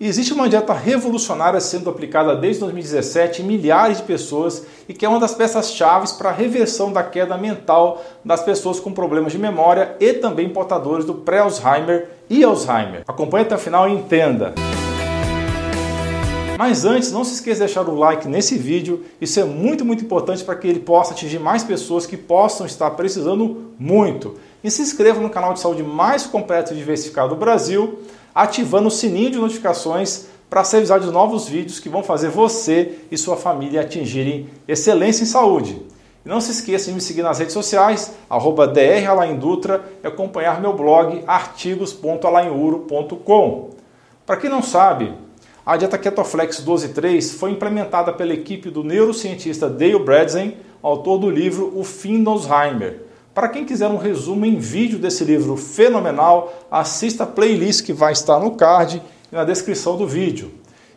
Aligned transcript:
Existe 0.00 0.32
uma 0.32 0.48
dieta 0.48 0.72
revolucionária 0.72 1.60
sendo 1.60 1.88
aplicada 1.88 2.34
desde 2.34 2.62
2017 2.62 3.42
em 3.42 3.44
milhares 3.44 3.98
de 3.98 4.02
pessoas 4.02 4.66
e 4.88 4.92
que 4.92 5.06
é 5.06 5.08
uma 5.08 5.20
das 5.20 5.36
peças-chave 5.36 6.08
para 6.18 6.30
a 6.30 6.32
reversão 6.32 6.92
da 6.92 7.00
queda 7.04 7.38
mental 7.38 8.02
das 8.24 8.42
pessoas 8.42 8.80
com 8.80 8.92
problemas 8.92 9.30
de 9.30 9.38
memória 9.38 9.94
e 10.00 10.14
também 10.14 10.48
portadores 10.48 11.04
do 11.04 11.14
pré-Alzheimer 11.14 12.08
e 12.28 12.42
Alzheimer. 12.42 13.04
Acompanhe 13.06 13.44
até 13.44 13.54
o 13.54 13.58
final 13.58 13.88
e 13.88 13.92
entenda. 13.92 14.52
Mas 16.58 16.84
antes, 16.84 17.12
não 17.12 17.22
se 17.22 17.34
esqueça 17.34 17.60
de 17.60 17.66
deixar 17.66 17.88
o 17.88 17.96
like 17.96 18.26
nesse 18.26 18.58
vídeo, 18.58 19.04
isso 19.20 19.38
é 19.38 19.44
muito, 19.44 19.84
muito 19.84 20.04
importante 20.04 20.42
para 20.42 20.56
que 20.56 20.66
ele 20.66 20.80
possa 20.80 21.12
atingir 21.12 21.38
mais 21.38 21.62
pessoas 21.62 22.04
que 22.04 22.16
possam 22.16 22.66
estar 22.66 22.90
precisando 22.90 23.72
muito. 23.78 24.36
E 24.62 24.70
se 24.72 24.82
inscreva 24.82 25.20
no 25.20 25.30
canal 25.30 25.52
de 25.52 25.60
saúde 25.60 25.84
mais 25.84 26.26
completo 26.26 26.72
e 26.72 26.76
diversificado 26.76 27.30
do 27.30 27.36
Brasil 27.36 28.00
ativando 28.34 28.88
o 28.88 28.90
sininho 28.90 29.30
de 29.30 29.38
notificações 29.38 30.26
para 30.50 30.64
ser 30.64 30.78
avisado 30.78 31.06
de 31.06 31.12
novos 31.12 31.48
vídeos 31.48 31.78
que 31.80 31.88
vão 31.88 32.02
fazer 32.02 32.28
você 32.28 32.98
e 33.10 33.18
sua 33.18 33.36
família 33.36 33.80
atingirem 33.80 34.50
excelência 34.66 35.22
em 35.22 35.26
saúde. 35.26 35.80
E 36.24 36.28
não 36.28 36.40
se 36.40 36.50
esqueça 36.52 36.86
de 36.86 36.92
me 36.92 37.00
seguir 37.00 37.22
nas 37.22 37.38
redes 37.38 37.52
sociais, 37.52 38.14
arroba 38.30 38.66
dralaindutra 38.66 39.84
e 40.02 40.06
acompanhar 40.06 40.58
meu 40.60 40.72
blog 40.72 41.22
artigos.alainuro.com. 41.26 43.70
Para 44.24 44.38
quem 44.38 44.48
não 44.48 44.62
sabe, 44.62 45.12
a 45.66 45.76
dieta 45.76 45.98
Ketoflex 45.98 46.64
12.3 46.64 47.36
foi 47.36 47.50
implementada 47.50 48.10
pela 48.12 48.32
equipe 48.32 48.70
do 48.70 48.82
neurocientista 48.82 49.68
Dale 49.68 49.98
Bredesen, 49.98 50.56
autor 50.82 51.18
do 51.18 51.28
livro 51.30 51.70
O 51.74 51.84
Fim 51.84 52.22
do 52.22 52.30
Alzheimer, 52.30 53.02
para 53.34 53.48
quem 53.48 53.64
quiser 53.64 53.88
um 53.88 53.96
resumo 53.96 54.46
em 54.46 54.56
vídeo 54.56 54.98
desse 54.98 55.24
livro 55.24 55.56
fenomenal, 55.56 56.54
assista 56.70 57.24
a 57.24 57.26
playlist 57.26 57.84
que 57.84 57.92
vai 57.92 58.12
estar 58.12 58.38
no 58.38 58.52
card 58.52 59.02
e 59.30 59.34
na 59.34 59.42
descrição 59.42 59.96
do 59.96 60.06
vídeo. 60.06 60.52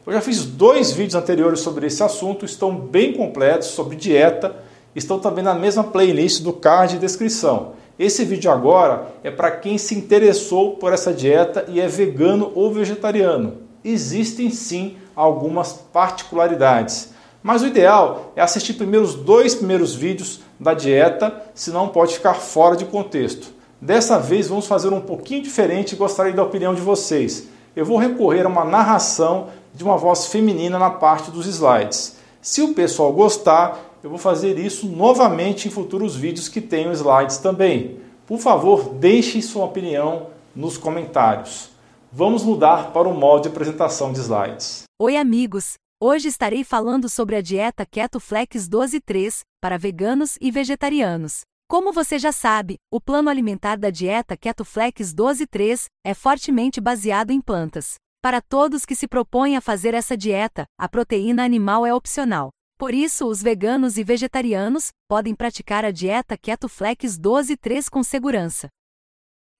Eu 0.05 0.13
já 0.13 0.21
fiz 0.21 0.45
dois 0.45 0.91
vídeos 0.91 1.15
anteriores 1.15 1.59
sobre 1.59 1.87
esse 1.87 2.01
assunto, 2.03 2.45
estão 2.45 2.73
bem 2.73 3.11
completos 3.13 3.69
sobre 3.69 3.95
dieta, 3.95 4.55
estão 4.95 5.19
também 5.19 5.43
na 5.43 5.55
mesma 5.55 5.83
playlist 5.83 6.43
do 6.43 6.53
card 6.53 6.95
e 6.95 6.99
descrição. 6.99 7.73
Esse 7.97 8.23
vídeo 8.23 8.51
agora 8.51 9.07
é 9.23 9.31
para 9.31 9.49
quem 9.49 9.79
se 9.79 9.95
interessou 9.95 10.75
por 10.75 10.93
essa 10.93 11.11
dieta 11.11 11.65
e 11.67 11.81
é 11.81 11.87
vegano 11.87 12.51
ou 12.53 12.71
vegetariano. 12.71 13.55
Existem 13.83 14.51
sim 14.51 14.95
algumas 15.15 15.73
particularidades. 15.73 17.16
Mas 17.47 17.61
o 17.61 17.67
ideal 17.67 18.33
é 18.35 18.41
assistir 18.41 18.73
primeiro 18.73 19.05
os 19.05 19.15
dois 19.15 19.55
primeiros 19.55 19.95
vídeos 19.95 20.41
da 20.59 20.73
dieta, 20.73 21.45
senão 21.55 21.87
pode 21.87 22.15
ficar 22.15 22.33
fora 22.33 22.75
de 22.75 22.83
contexto. 22.83 23.47
Dessa 23.79 24.19
vez 24.19 24.49
vamos 24.49 24.67
fazer 24.67 24.89
um 24.89 24.99
pouquinho 24.99 25.41
diferente 25.41 25.93
e 25.93 25.95
gostaria 25.95 26.33
da 26.33 26.43
opinião 26.43 26.75
de 26.75 26.81
vocês. 26.81 27.47
Eu 27.73 27.85
vou 27.85 27.95
recorrer 27.95 28.45
a 28.45 28.49
uma 28.49 28.65
narração 28.65 29.47
de 29.73 29.81
uma 29.81 29.95
voz 29.95 30.25
feminina 30.25 30.77
na 30.77 30.89
parte 30.89 31.31
dos 31.31 31.47
slides. 31.47 32.17
Se 32.41 32.61
o 32.61 32.73
pessoal 32.73 33.13
gostar, 33.13 33.79
eu 34.03 34.09
vou 34.09 34.19
fazer 34.19 34.59
isso 34.59 34.85
novamente 34.85 35.69
em 35.69 35.71
futuros 35.71 36.17
vídeos 36.17 36.49
que 36.49 36.59
tenham 36.59 36.91
slides 36.91 37.37
também. 37.37 37.97
Por 38.25 38.39
favor, 38.39 38.89
deixe 38.95 39.41
sua 39.41 39.63
opinião 39.63 40.27
nos 40.53 40.77
comentários. 40.77 41.69
Vamos 42.11 42.43
mudar 42.43 42.91
para 42.91 43.07
o 43.07 43.13
modo 43.13 43.43
de 43.43 43.47
apresentação 43.47 44.11
de 44.11 44.19
slides. 44.19 44.83
Oi, 45.01 45.15
amigos! 45.15 45.75
Hoje 45.99 46.27
estarei 46.27 46.63
falando 46.63 47.09
sobre 47.09 47.35
a 47.35 47.41
dieta 47.41 47.83
Keto 47.83 48.19
Flex 48.19 48.69
12.3 48.69 49.41
para 49.59 49.79
veganos 49.79 50.37
e 50.39 50.51
vegetarianos. 50.51 51.41
Como 51.67 51.91
você 51.91 52.19
já 52.19 52.31
sabe, 52.31 52.75
o 52.91 53.01
plano 53.01 53.31
alimentar 53.31 53.77
da 53.77 53.89
dieta 53.89 54.37
Keto 54.37 54.63
Flex 54.63 55.11
12.3 55.11 55.85
é 56.05 56.13
fortemente 56.13 56.79
baseado 56.79 57.31
em 57.31 57.41
plantas. 57.41 57.95
Para 58.21 58.41
todos 58.41 58.85
que 58.85 58.93
se 58.93 59.07
propõem 59.07 59.57
a 59.57 59.61
fazer 59.61 59.95
essa 59.95 60.15
dieta, 60.15 60.65
a 60.79 60.87
proteína 60.87 61.43
animal 61.43 61.83
é 61.83 61.91
opcional. 61.91 62.51
Por 62.77 62.93
isso, 62.93 63.25
os 63.25 63.41
veganos 63.41 63.97
e 63.97 64.03
vegetarianos 64.03 64.89
podem 65.09 65.33
praticar 65.33 65.83
a 65.83 65.89
dieta 65.89 66.37
Keto 66.37 66.69
Flex 66.69 67.17
12.3 67.17 67.89
com 67.89 68.03
segurança. 68.03 68.69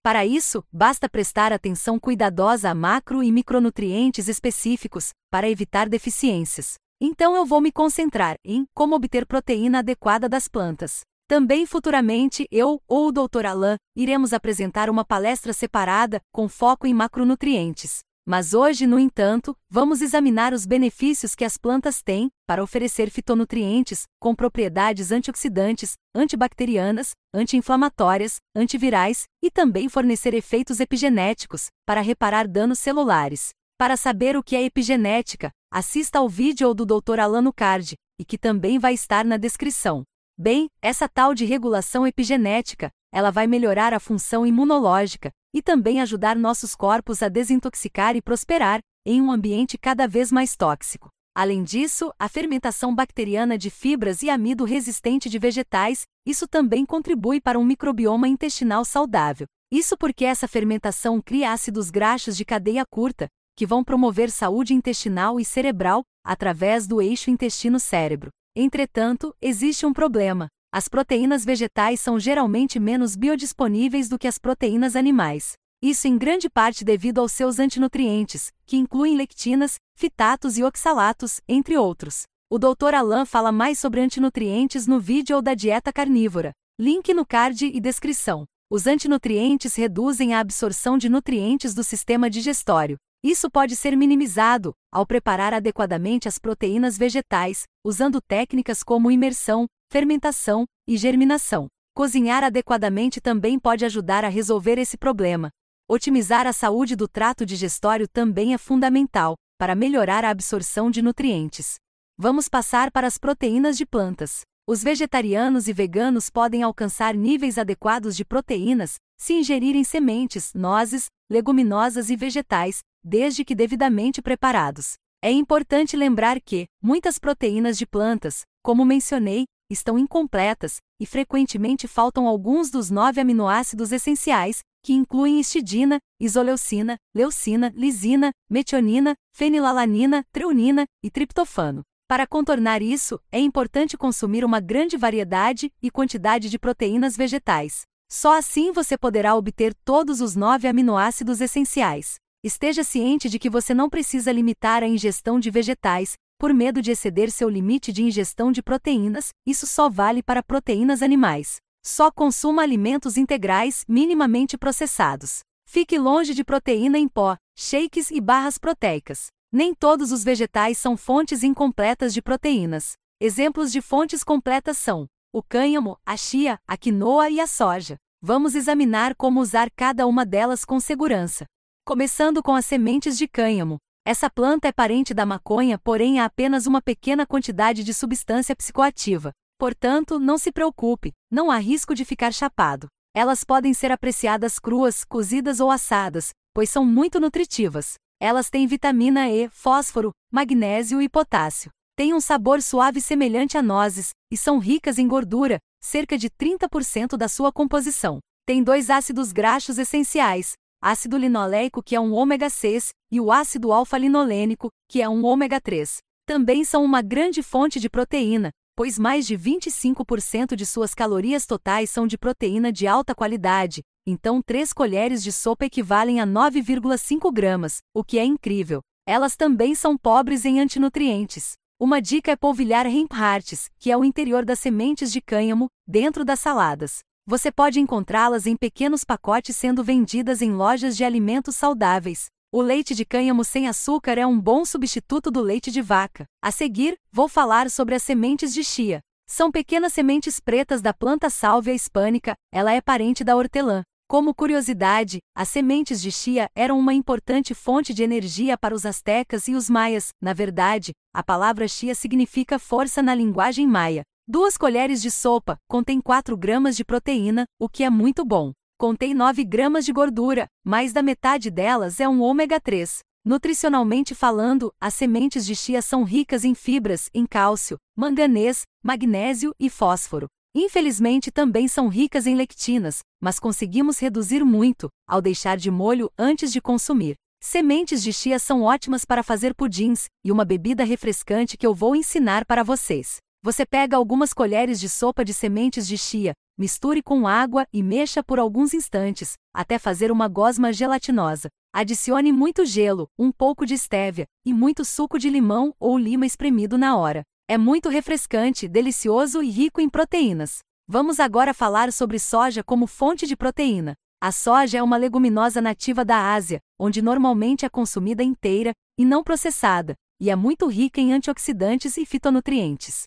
Para 0.07 0.25
isso, 0.25 0.63
basta 0.71 1.09
prestar 1.09 1.51
atenção 1.51 1.99
cuidadosa 1.99 2.69
a 2.69 2.73
macro 2.73 3.21
e 3.21 3.29
micronutrientes 3.29 4.29
específicos, 4.29 5.09
para 5.29 5.49
evitar 5.49 5.89
deficiências. 5.89 6.75
Então 6.97 7.35
eu 7.35 7.45
vou 7.45 7.59
me 7.59 7.73
concentrar 7.73 8.37
em 8.41 8.65
como 8.73 8.95
obter 8.95 9.25
proteína 9.25 9.79
adequada 9.79 10.29
das 10.29 10.47
plantas. 10.47 11.01
Também 11.27 11.65
futuramente 11.65 12.47
eu 12.49 12.81
ou 12.87 13.09
o 13.09 13.11
Dr. 13.11 13.47
Alain 13.47 13.75
iremos 13.97 14.31
apresentar 14.31 14.89
uma 14.89 15.03
palestra 15.03 15.51
separada 15.51 16.21
com 16.31 16.47
foco 16.47 16.87
em 16.87 16.93
macronutrientes. 16.93 17.99
Mas 18.29 18.53
hoje, 18.53 18.85
no 18.85 18.99
entanto, 18.99 19.55
vamos 19.69 20.01
examinar 20.01 20.51
os 20.51 20.65
benefícios 20.65 21.33
que 21.33 21.45
as 21.45 21.55
plantas 21.55 22.01
têm 22.03 22.29
para 22.45 22.61
oferecer 22.61 23.09
fitonutrientes 23.09 24.03
com 24.19 24.35
propriedades 24.35 25.13
antioxidantes, 25.13 25.93
antibacterianas, 26.13 27.11
anti-inflamatórias, 27.33 28.35
antivirais 28.53 29.23
e 29.41 29.49
também 29.49 29.87
fornecer 29.87 30.33
efeitos 30.33 30.81
epigenéticos 30.81 31.67
para 31.85 32.01
reparar 32.01 32.49
danos 32.49 32.79
celulares. 32.79 33.51
Para 33.77 33.95
saber 33.95 34.35
o 34.35 34.43
que 34.43 34.57
é 34.57 34.63
epigenética, 34.63 35.49
assista 35.71 36.19
ao 36.19 36.27
vídeo 36.27 36.73
do 36.73 36.85
Dr. 36.85 37.21
Alano 37.21 37.53
Card, 37.53 37.95
e 38.19 38.25
que 38.25 38.37
também 38.37 38.77
vai 38.77 38.93
estar 38.93 39.23
na 39.23 39.37
descrição. 39.37 40.03
Bem, 40.37 40.67
essa 40.81 41.07
tal 41.07 41.33
de 41.33 41.45
regulação 41.45 42.05
epigenética, 42.05 42.91
ela 43.11 43.31
vai 43.31 43.47
melhorar 43.47 43.93
a 43.93 43.99
função 43.99 44.45
imunológica, 44.45 45.31
e 45.53 45.61
também 45.61 46.01
ajudar 46.01 46.35
nossos 46.35 46.75
corpos 46.75 47.23
a 47.23 47.29
desintoxicar 47.29 48.15
e 48.15 48.21
prosperar 48.21 48.79
em 49.05 49.21
um 49.21 49.31
ambiente 49.31 49.77
cada 49.77 50.07
vez 50.07 50.31
mais 50.31 50.55
tóxico. 50.55 51.09
Além 51.35 51.63
disso, 51.63 52.11
a 52.17 52.27
fermentação 52.27 52.93
bacteriana 52.93 53.57
de 53.57 53.69
fibras 53.69 54.23
e 54.23 54.29
amido 54.29 54.65
resistente 54.65 55.29
de 55.29 55.37
vegetais, 55.37 56.01
isso 56.25 56.47
também 56.47 56.85
contribui 56.85 57.39
para 57.39 57.59
um 57.59 57.63
microbioma 57.63 58.27
intestinal 58.27 58.83
saudável. 58.83 59.45
Isso 59.71 59.95
porque 59.95 60.25
essa 60.25 60.47
fermentação 60.47 61.21
cria 61.21 61.51
ácidos 61.51 61.91
graxos 61.91 62.35
de 62.35 62.43
cadeia 62.43 62.83
curta, 62.89 63.27
que 63.55 63.65
vão 63.65 63.83
promover 63.83 64.31
saúde 64.31 64.73
intestinal 64.73 65.39
e 65.39 65.45
cerebral 65.45 66.03
através 66.25 66.87
do 66.87 67.01
eixo 67.01 67.29
intestino-cérebro. 67.29 68.29
Entretanto, 68.55 69.35
existe 69.39 69.85
um 69.85 69.93
problema. 69.93 70.47
As 70.71 70.87
proteínas 70.89 71.45
vegetais 71.45 72.01
são 72.01 72.19
geralmente 72.19 72.79
menos 72.79 73.15
biodisponíveis 73.15 74.09
do 74.09 74.19
que 74.19 74.27
as 74.27 74.37
proteínas 74.37 74.95
animais. 74.95 75.53
Isso 75.81 76.07
em 76.07 76.17
grande 76.17 76.49
parte 76.49 76.83
devido 76.83 77.19
aos 77.19 77.31
seus 77.31 77.59
antinutrientes, 77.59 78.51
que 78.65 78.75
incluem 78.75 79.15
lectinas, 79.15 79.75
fitatos 79.95 80.57
e 80.57 80.63
oxalatos, 80.63 81.39
entre 81.47 81.77
outros. 81.77 82.23
O 82.49 82.57
Dr. 82.57 82.95
Alain 82.95 83.25
fala 83.25 83.51
mais 83.51 83.79
sobre 83.79 84.01
antinutrientes 84.01 84.87
no 84.87 84.99
vídeo 84.99 85.41
da 85.41 85.53
dieta 85.53 85.93
carnívora. 85.93 86.51
Link 86.79 87.13
no 87.13 87.25
card 87.25 87.65
e 87.65 87.79
descrição. 87.79 88.45
Os 88.69 88.87
antinutrientes 88.87 89.75
reduzem 89.75 90.33
a 90.33 90.39
absorção 90.39 90.97
de 90.97 91.07
nutrientes 91.07 91.73
do 91.73 91.83
sistema 91.83 92.29
digestório. 92.29 92.97
Isso 93.23 93.49
pode 93.49 93.75
ser 93.75 93.95
minimizado 93.95 94.73
ao 94.91 95.05
preparar 95.05 95.53
adequadamente 95.53 96.27
as 96.27 96.37
proteínas 96.37 96.97
vegetais, 96.97 97.63
usando 97.83 98.21
técnicas 98.21 98.83
como 98.83 99.09
imersão, 99.09 99.65
fermentação 99.89 100.65
e 100.87 100.97
germinação. 100.97 101.67
Cozinhar 101.95 102.43
adequadamente 102.43 103.19
também 103.19 103.57
pode 103.57 103.85
ajudar 103.85 104.23
a 104.23 104.27
resolver 104.27 104.77
esse 104.77 104.97
problema. 104.97 105.49
Otimizar 105.89 106.45
a 106.45 106.53
saúde 106.53 106.95
do 106.95 107.07
trato 107.07 107.45
digestório 107.45 108.07
também 108.07 108.53
é 108.53 108.57
fundamental 108.57 109.35
para 109.57 109.73
melhorar 109.73 110.23
a 110.23 110.29
absorção 110.29 110.91
de 110.91 111.01
nutrientes. 111.01 111.75
Vamos 112.17 112.47
passar 112.47 112.91
para 112.91 113.07
as 113.07 113.17
proteínas 113.17 113.77
de 113.77 113.85
plantas. 113.85 114.41
Os 114.67 114.83
vegetarianos 114.83 115.67
e 115.67 115.73
veganos 115.73 116.29
podem 116.29 116.61
alcançar 116.61 117.15
níveis 117.15 117.57
adequados 117.57 118.15
de 118.15 118.25
proteínas 118.25 118.95
se 119.17 119.33
ingerirem 119.33 119.83
sementes, 119.83 120.53
nozes, 120.53 121.05
leguminosas 121.31 122.09
e 122.09 122.15
vegetais, 122.15 122.79
desde 123.03 123.45
que 123.45 123.55
devidamente 123.55 124.21
preparados. 124.21 124.93
É 125.23 125.31
importante 125.31 125.97
lembrar 125.97 126.39
que 126.39 126.65
muitas 126.83 127.17
proteínas 127.17 127.77
de 127.77 127.87
plantas, 127.87 128.41
como 128.61 128.85
mencionei, 128.85 129.45
estão 129.69 129.97
incompletas 129.97 130.77
e 130.99 131.05
frequentemente 131.05 131.87
faltam 131.87 132.27
alguns 132.27 132.69
dos 132.69 132.89
nove 132.89 133.21
aminoácidos 133.21 133.91
essenciais, 133.91 134.59
que 134.83 134.93
incluem 134.93 135.39
histidina, 135.39 135.99
isoleucina, 136.19 136.97
leucina, 137.13 137.73
lisina, 137.75 138.31
metionina, 138.49 139.15
fenilalanina, 139.35 140.23
treonina 140.31 140.85
e 141.03 141.11
triptofano. 141.11 141.81
Para 142.07 142.25
contornar 142.25 142.81
isso, 142.81 143.19
é 143.31 143.39
importante 143.39 143.97
consumir 143.97 144.45
uma 144.45 144.61
grande 144.61 144.95
variedade 144.95 145.69
e 145.81 145.91
quantidade 145.91 146.49
de 146.49 146.57
proteínas 146.57 147.17
vegetais. 147.17 147.81
Só 148.09 148.37
assim 148.37 148.71
você 148.71 148.97
poderá 148.97 149.35
obter 149.35 149.73
todos 149.83 150.21
os 150.21 150.33
nove 150.33 150.69
aminoácidos 150.69 151.41
essenciais. 151.41 152.15
Esteja 152.41 152.81
ciente 152.81 153.27
de 153.27 153.37
que 153.37 153.49
você 153.49 153.73
não 153.73 153.89
precisa 153.89 154.31
limitar 154.31 154.83
a 154.83 154.87
ingestão 154.87 155.37
de 155.37 155.51
vegetais, 155.51 156.13
por 156.37 156.53
medo 156.53 156.81
de 156.81 156.91
exceder 156.91 157.31
seu 157.31 157.49
limite 157.49 157.91
de 157.91 158.03
ingestão 158.03 158.51
de 158.51 158.61
proteínas, 158.61 159.29
isso 159.45 159.65
só 159.65 159.89
vale 159.89 160.21
para 160.21 160.43
proteínas 160.43 161.01
animais. 161.01 161.57
Só 161.83 162.11
consuma 162.11 162.61
alimentos 162.61 163.17
integrais 163.17 163.83
minimamente 163.87 164.57
processados. 164.57 165.39
Fique 165.65 165.97
longe 165.97 166.33
de 166.33 166.43
proteína 166.43 166.97
em 166.97 167.07
pó, 167.07 167.35
shakes 167.57 168.11
e 168.11 168.21
barras 168.21 168.57
proteicas. 168.57 169.27
Nem 169.51 169.73
todos 169.73 170.11
os 170.11 170.23
vegetais 170.23 170.77
são 170.77 170.95
fontes 170.95 171.43
incompletas 171.43 172.13
de 172.13 172.21
proteínas. 172.21 172.93
Exemplos 173.19 173.71
de 173.71 173.81
fontes 173.81 174.23
completas 174.23 174.77
são 174.77 175.07
o 175.33 175.41
cânhamo, 175.41 175.97
a 176.05 176.15
chia, 176.15 176.59
a 176.67 176.77
quinoa 176.77 177.29
e 177.29 177.39
a 177.39 177.47
soja. 177.47 177.97
Vamos 178.21 178.55
examinar 178.55 179.15
como 179.15 179.39
usar 179.39 179.69
cada 179.75 180.05
uma 180.05 180.25
delas 180.25 180.65
com 180.65 180.79
segurança. 180.79 181.45
Começando 181.85 182.43
com 182.43 182.53
as 182.53 182.65
sementes 182.65 183.17
de 183.17 183.27
cânhamo. 183.27 183.77
Essa 184.07 184.29
planta 184.29 184.69
é 184.69 184.71
parente 184.71 185.13
da 185.13 185.25
maconha, 185.25 185.77
porém 185.77 186.21
há 186.21 186.23
apenas 186.23 186.65
uma 186.65 186.81
pequena 186.81 187.25
quantidade 187.25 187.83
de 187.83 187.93
substância 187.93 188.55
psicoativa. 188.55 189.33
Portanto, 189.59 190.17
não 190.17 190.37
se 190.37 190.49
preocupe, 190.49 191.11
não 191.29 191.51
há 191.51 191.57
risco 191.57 191.93
de 191.93 192.05
ficar 192.05 192.33
chapado. 192.33 192.87
Elas 193.13 193.43
podem 193.43 193.73
ser 193.73 193.91
apreciadas 193.91 194.59
cruas, 194.59 195.03
cozidas 195.03 195.59
ou 195.59 195.69
assadas, 195.69 196.29
pois 196.53 196.69
são 196.69 196.85
muito 196.85 197.19
nutritivas. 197.19 197.95
Elas 198.17 198.49
têm 198.49 198.65
vitamina 198.65 199.29
E, 199.29 199.49
fósforo, 199.49 200.13
magnésio 200.31 201.01
e 201.01 201.09
potássio. 201.09 201.69
Têm 201.97 202.13
um 202.13 202.21
sabor 202.21 202.61
suave 202.61 203.01
semelhante 203.01 203.57
a 203.57 203.61
nozes 203.61 204.11
e 204.31 204.37
são 204.37 204.57
ricas 204.57 204.97
em 204.97 205.05
gordura, 205.05 205.59
cerca 205.83 206.17
de 206.17 206.29
30% 206.29 207.17
da 207.17 207.27
sua 207.27 207.51
composição. 207.51 208.19
Tem 208.45 208.63
dois 208.63 208.89
ácidos 208.89 209.33
graxos 209.33 209.77
essenciais, 209.77 210.53
ácido 210.81 211.17
linoleico, 211.17 211.81
que 211.83 211.95
é 211.95 211.99
um 211.99 212.13
ômega 212.13 212.49
6, 212.49 212.89
e 213.11 213.19
o 213.19 213.31
ácido 213.31 213.71
alfa-linolênico, 213.71 214.69
que 214.87 215.01
é 215.01 215.09
um 215.09 215.25
ômega 215.25 215.59
3. 215.59 215.97
Também 216.25 216.63
são 216.63 216.83
uma 216.83 217.01
grande 217.01 217.41
fonte 217.41 217.79
de 217.79 217.89
proteína, 217.89 218.51
pois 218.75 218.99
mais 218.99 219.25
de 219.25 219.35
25% 219.35 220.55
de 220.55 220.65
suas 220.65 220.93
calorias 220.93 221.45
totais 221.45 221.89
são 221.89 222.05
de 222.05 222.17
proteína 222.17 222.71
de 222.71 222.85
alta 222.85 223.15
qualidade, 223.15 223.81
então 224.05 224.41
3 224.41 224.71
colheres 224.71 225.23
de 225.23 225.31
sopa 225.31 225.65
equivalem 225.65 226.21
a 226.21 226.27
9,5 226.27 227.33
gramas, 227.33 227.79
o 227.93 228.03
que 228.03 228.19
é 228.19 228.23
incrível. 228.23 228.81
Elas 229.05 229.35
também 229.35 229.73
são 229.73 229.97
pobres 229.97 230.45
em 230.45 230.59
antinutrientes. 230.59 231.53
Uma 231.79 232.01
dica 232.01 232.31
é 232.31 232.35
polvilhar 232.35 232.85
hemp 232.85 233.13
hearts, 233.13 233.69
que 233.79 233.89
é 233.89 233.97
o 233.97 234.03
interior 234.03 234.43
das 234.43 234.59
sementes 234.59 235.11
de 235.11 235.21
cânhamo, 235.21 235.67
dentro 235.87 236.25
das 236.25 236.39
saladas. 236.39 236.99
Você 237.29 237.51
pode 237.51 237.77
encontrá-las 237.77 238.47
em 238.47 238.55
pequenos 238.55 239.03
pacotes 239.03 239.57
sendo 239.57 239.83
vendidas 239.83 240.41
em 240.41 240.53
lojas 240.53 240.95
de 240.95 241.03
alimentos 241.03 241.57
saudáveis. 241.57 242.27
O 242.53 242.61
leite 242.61 242.95
de 242.95 243.03
cânhamo 243.03 243.43
sem 243.43 243.67
açúcar 243.67 244.17
é 244.17 244.25
um 244.25 244.39
bom 244.39 244.63
substituto 244.63 245.29
do 245.29 245.41
leite 245.41 245.69
de 245.69 245.81
vaca. 245.81 246.23
A 246.41 246.51
seguir, 246.51 246.95
vou 247.11 247.27
falar 247.27 247.69
sobre 247.69 247.95
as 247.95 248.03
sementes 248.03 248.53
de 248.53 248.63
chia. 248.63 249.01
São 249.29 249.51
pequenas 249.51 249.91
sementes 249.91 250.39
pretas 250.39 250.81
da 250.81 250.93
planta 250.93 251.29
sálvia 251.29 251.73
hispânica, 251.73 252.33
ela 252.49 252.71
é 252.71 252.79
parente 252.79 253.25
da 253.25 253.35
hortelã. 253.35 253.83
Como 254.07 254.33
curiosidade, 254.33 255.17
as 255.35 255.49
sementes 255.49 256.01
de 256.01 256.13
chia 256.13 256.47
eram 256.55 256.79
uma 256.79 256.93
importante 256.93 257.53
fonte 257.53 257.93
de 257.93 258.03
energia 258.03 258.57
para 258.57 258.73
os 258.73 258.85
astecas 258.85 259.49
e 259.49 259.53
os 259.53 259.69
maias. 259.69 260.11
Na 260.21 260.31
verdade, 260.31 260.93
a 261.13 261.21
palavra 261.21 261.67
chia 261.67 261.93
significa 261.93 262.57
força 262.57 263.03
na 263.03 263.13
linguagem 263.13 263.67
maia. 263.67 264.03
Duas 264.29 264.57
colheres 264.57 265.01
de 265.01 265.09
sopa 265.09 265.57
contém 265.69 266.01
4 266.01 266.35
gramas 266.35 266.75
de 266.75 266.83
proteína, 266.83 267.45
o 267.57 267.69
que 267.69 267.85
é 267.85 267.89
muito 267.89 268.25
bom 268.25 268.51
contém 268.77 269.13
9 269.13 269.43
gramas 269.45 269.85
de 269.85 269.93
gordura, 269.93 270.47
mais 270.63 270.93
da 270.93 271.01
metade 271.01 271.49
delas 271.49 271.99
é 271.99 272.07
um 272.07 272.21
ômega 272.21 272.59
3. 272.59 272.99
Nutricionalmente 273.25 274.13
falando, 274.13 274.71
as 274.79 274.93
sementes 274.93 275.45
de 275.45 275.55
chia 275.55 275.81
são 275.81 276.03
ricas 276.03 276.43
em 276.43 276.53
fibras, 276.53 277.09
em 277.13 277.25
cálcio, 277.25 277.77
manganês, 277.95 278.63
magnésio 278.83 279.55
e 279.59 279.69
fósforo. 279.69 280.27
Infelizmente 280.53 281.31
também 281.31 281.67
são 281.67 281.87
ricas 281.87 282.27
em 282.27 282.35
lectinas, 282.35 282.99
mas 283.21 283.39
conseguimos 283.39 283.97
reduzir 283.97 284.43
muito 284.43 284.89
ao 285.07 285.21
deixar 285.21 285.57
de 285.57 285.71
molho 285.71 286.11
antes 286.17 286.51
de 286.51 286.61
consumir. 286.61 287.15
Sementes 287.41 288.03
de 288.03 288.11
chia 288.11 288.39
são 288.39 288.61
ótimas 288.61 289.05
para 289.05 289.23
fazer 289.23 289.55
pudins 289.55 290.05
e 290.23 290.31
uma 290.31 290.43
bebida 290.43 290.83
refrescante 290.83 291.57
que 291.57 291.65
eu 291.65 291.73
vou 291.73 291.95
ensinar 291.95 292.45
para 292.45 292.61
vocês. 292.61 293.17
Você 293.47 293.65
pega 293.65 293.95
algumas 293.95 294.33
colheres 294.33 294.77
de 294.77 294.89
sopa 294.89 295.23
de 295.23 295.33
sementes 295.33 295.87
de 295.87 295.97
chia, 295.97 296.33
misture 296.57 297.01
com 297.01 297.25
água 297.25 297.65
e 297.71 297.81
mexa 297.81 298.21
por 298.21 298.39
alguns 298.39 298.73
instantes, 298.73 299.35
até 299.55 299.79
fazer 299.79 300.11
uma 300.11 300.27
gosma 300.27 300.73
gelatinosa. 300.73 301.47
Adicione 301.73 302.33
muito 302.33 302.65
gelo, 302.65 303.07
um 303.17 303.31
pouco 303.31 303.65
de 303.65 303.73
estévia 303.73 304.25
e 304.45 304.53
muito 304.53 304.83
suco 304.83 305.17
de 305.17 305.29
limão 305.29 305.73
ou 305.79 305.97
lima 305.97 306.25
espremido 306.25 306.77
na 306.77 306.97
hora. 306.97 307.23
É 307.47 307.57
muito 307.57 307.87
refrescante, 307.87 308.67
delicioso 308.67 309.41
e 309.41 309.49
rico 309.49 309.79
em 309.79 309.87
proteínas. 309.87 310.59
Vamos 310.85 311.17
agora 311.17 311.53
falar 311.53 311.93
sobre 311.93 312.19
soja 312.19 312.61
como 312.61 312.85
fonte 312.85 313.25
de 313.25 313.37
proteína. 313.37 313.93
A 314.21 314.33
soja 314.33 314.79
é 314.79 314.83
uma 314.83 314.97
leguminosa 314.97 315.61
nativa 315.61 316.03
da 316.03 316.33
Ásia, 316.33 316.59
onde 316.77 317.01
normalmente 317.01 317.65
é 317.65 317.69
consumida 317.69 318.21
inteira 318.21 318.73
e 318.99 319.05
não 319.05 319.23
processada, 319.23 319.95
e 320.19 320.29
é 320.29 320.35
muito 320.35 320.67
rica 320.67 320.99
em 320.99 321.13
antioxidantes 321.13 321.95
e 321.95 322.05
fitonutrientes. 322.05 323.05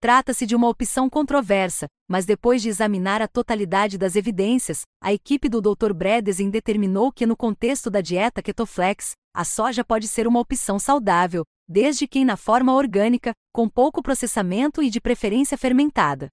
Trata-se 0.00 0.46
de 0.46 0.54
uma 0.54 0.68
opção 0.68 1.10
controversa, 1.10 1.88
mas 2.08 2.24
depois 2.24 2.62
de 2.62 2.68
examinar 2.68 3.20
a 3.20 3.26
totalidade 3.26 3.98
das 3.98 4.14
evidências, 4.14 4.82
a 5.02 5.12
equipe 5.12 5.48
do 5.48 5.60
Dr. 5.60 5.92
Bredesen 5.92 6.50
determinou 6.50 7.10
que 7.10 7.26
no 7.26 7.36
contexto 7.36 7.90
da 7.90 8.00
dieta 8.00 8.40
Ketoflex, 8.40 9.14
a 9.34 9.44
soja 9.44 9.84
pode 9.84 10.06
ser 10.06 10.28
uma 10.28 10.38
opção 10.38 10.78
saudável, 10.78 11.42
desde 11.68 12.06
que 12.06 12.24
na 12.24 12.36
forma 12.36 12.72
orgânica, 12.74 13.32
com 13.52 13.68
pouco 13.68 14.00
processamento 14.00 14.80
e 14.80 14.88
de 14.88 15.00
preferência 15.00 15.58
fermentada. 15.58 16.28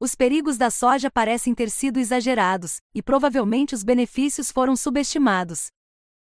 Os 0.00 0.14
perigos 0.14 0.56
da 0.56 0.70
soja 0.70 1.10
parecem 1.10 1.54
ter 1.54 1.68
sido 1.68 1.98
exagerados, 1.98 2.78
e 2.94 3.02
provavelmente 3.02 3.74
os 3.74 3.84
benefícios 3.84 4.50
foram 4.50 4.74
subestimados. 4.74 5.66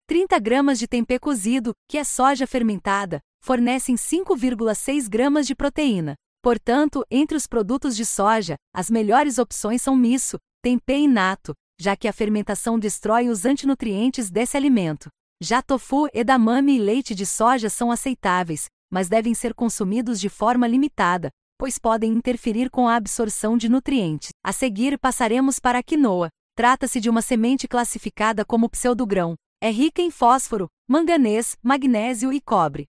30 0.06 0.38
gramas 0.38 0.78
de 0.78 0.86
tempê 0.86 1.18
cozido, 1.18 1.72
que 1.88 1.96
é 1.96 2.04
soja 2.04 2.46
fermentada, 2.46 3.20
fornecem 3.40 3.94
5,6 3.94 5.08
gramas 5.08 5.46
de 5.46 5.54
proteína. 5.54 6.14
Portanto, 6.42 7.04
entre 7.08 7.36
os 7.36 7.46
produtos 7.46 7.94
de 7.94 8.04
soja, 8.04 8.56
as 8.74 8.90
melhores 8.90 9.38
opções 9.38 9.80
são 9.80 9.94
miso, 9.94 10.38
tempê 10.60 10.98
e 10.98 11.08
nato, 11.08 11.54
já 11.80 11.96
que 11.96 12.08
a 12.08 12.12
fermentação 12.12 12.78
destrói 12.78 13.28
os 13.28 13.46
antinutrientes 13.46 14.28
desse 14.28 14.56
alimento. 14.56 15.08
Já 15.40 15.62
tofu, 15.62 16.08
edamame 16.12 16.76
e 16.76 16.78
leite 16.80 17.14
de 17.14 17.24
soja 17.24 17.70
são 17.70 17.92
aceitáveis, 17.92 18.66
mas 18.90 19.08
devem 19.08 19.34
ser 19.34 19.54
consumidos 19.54 20.20
de 20.20 20.28
forma 20.28 20.66
limitada, 20.66 21.30
pois 21.56 21.78
podem 21.78 22.12
interferir 22.12 22.70
com 22.70 22.88
a 22.88 22.96
absorção 22.96 23.56
de 23.56 23.68
nutrientes. 23.68 24.30
A 24.44 24.52
seguir, 24.52 24.98
passaremos 24.98 25.60
para 25.60 25.78
a 25.78 25.82
quinoa. 25.82 26.28
Trata-se 26.56 27.00
de 27.00 27.08
uma 27.08 27.22
semente 27.22 27.68
classificada 27.68 28.44
como 28.44 28.68
pseudogrão. 28.68 29.34
É 29.60 29.70
rica 29.70 30.02
em 30.02 30.10
fósforo, 30.10 30.66
manganês, 30.88 31.56
magnésio 31.62 32.32
e 32.32 32.40
cobre. 32.40 32.86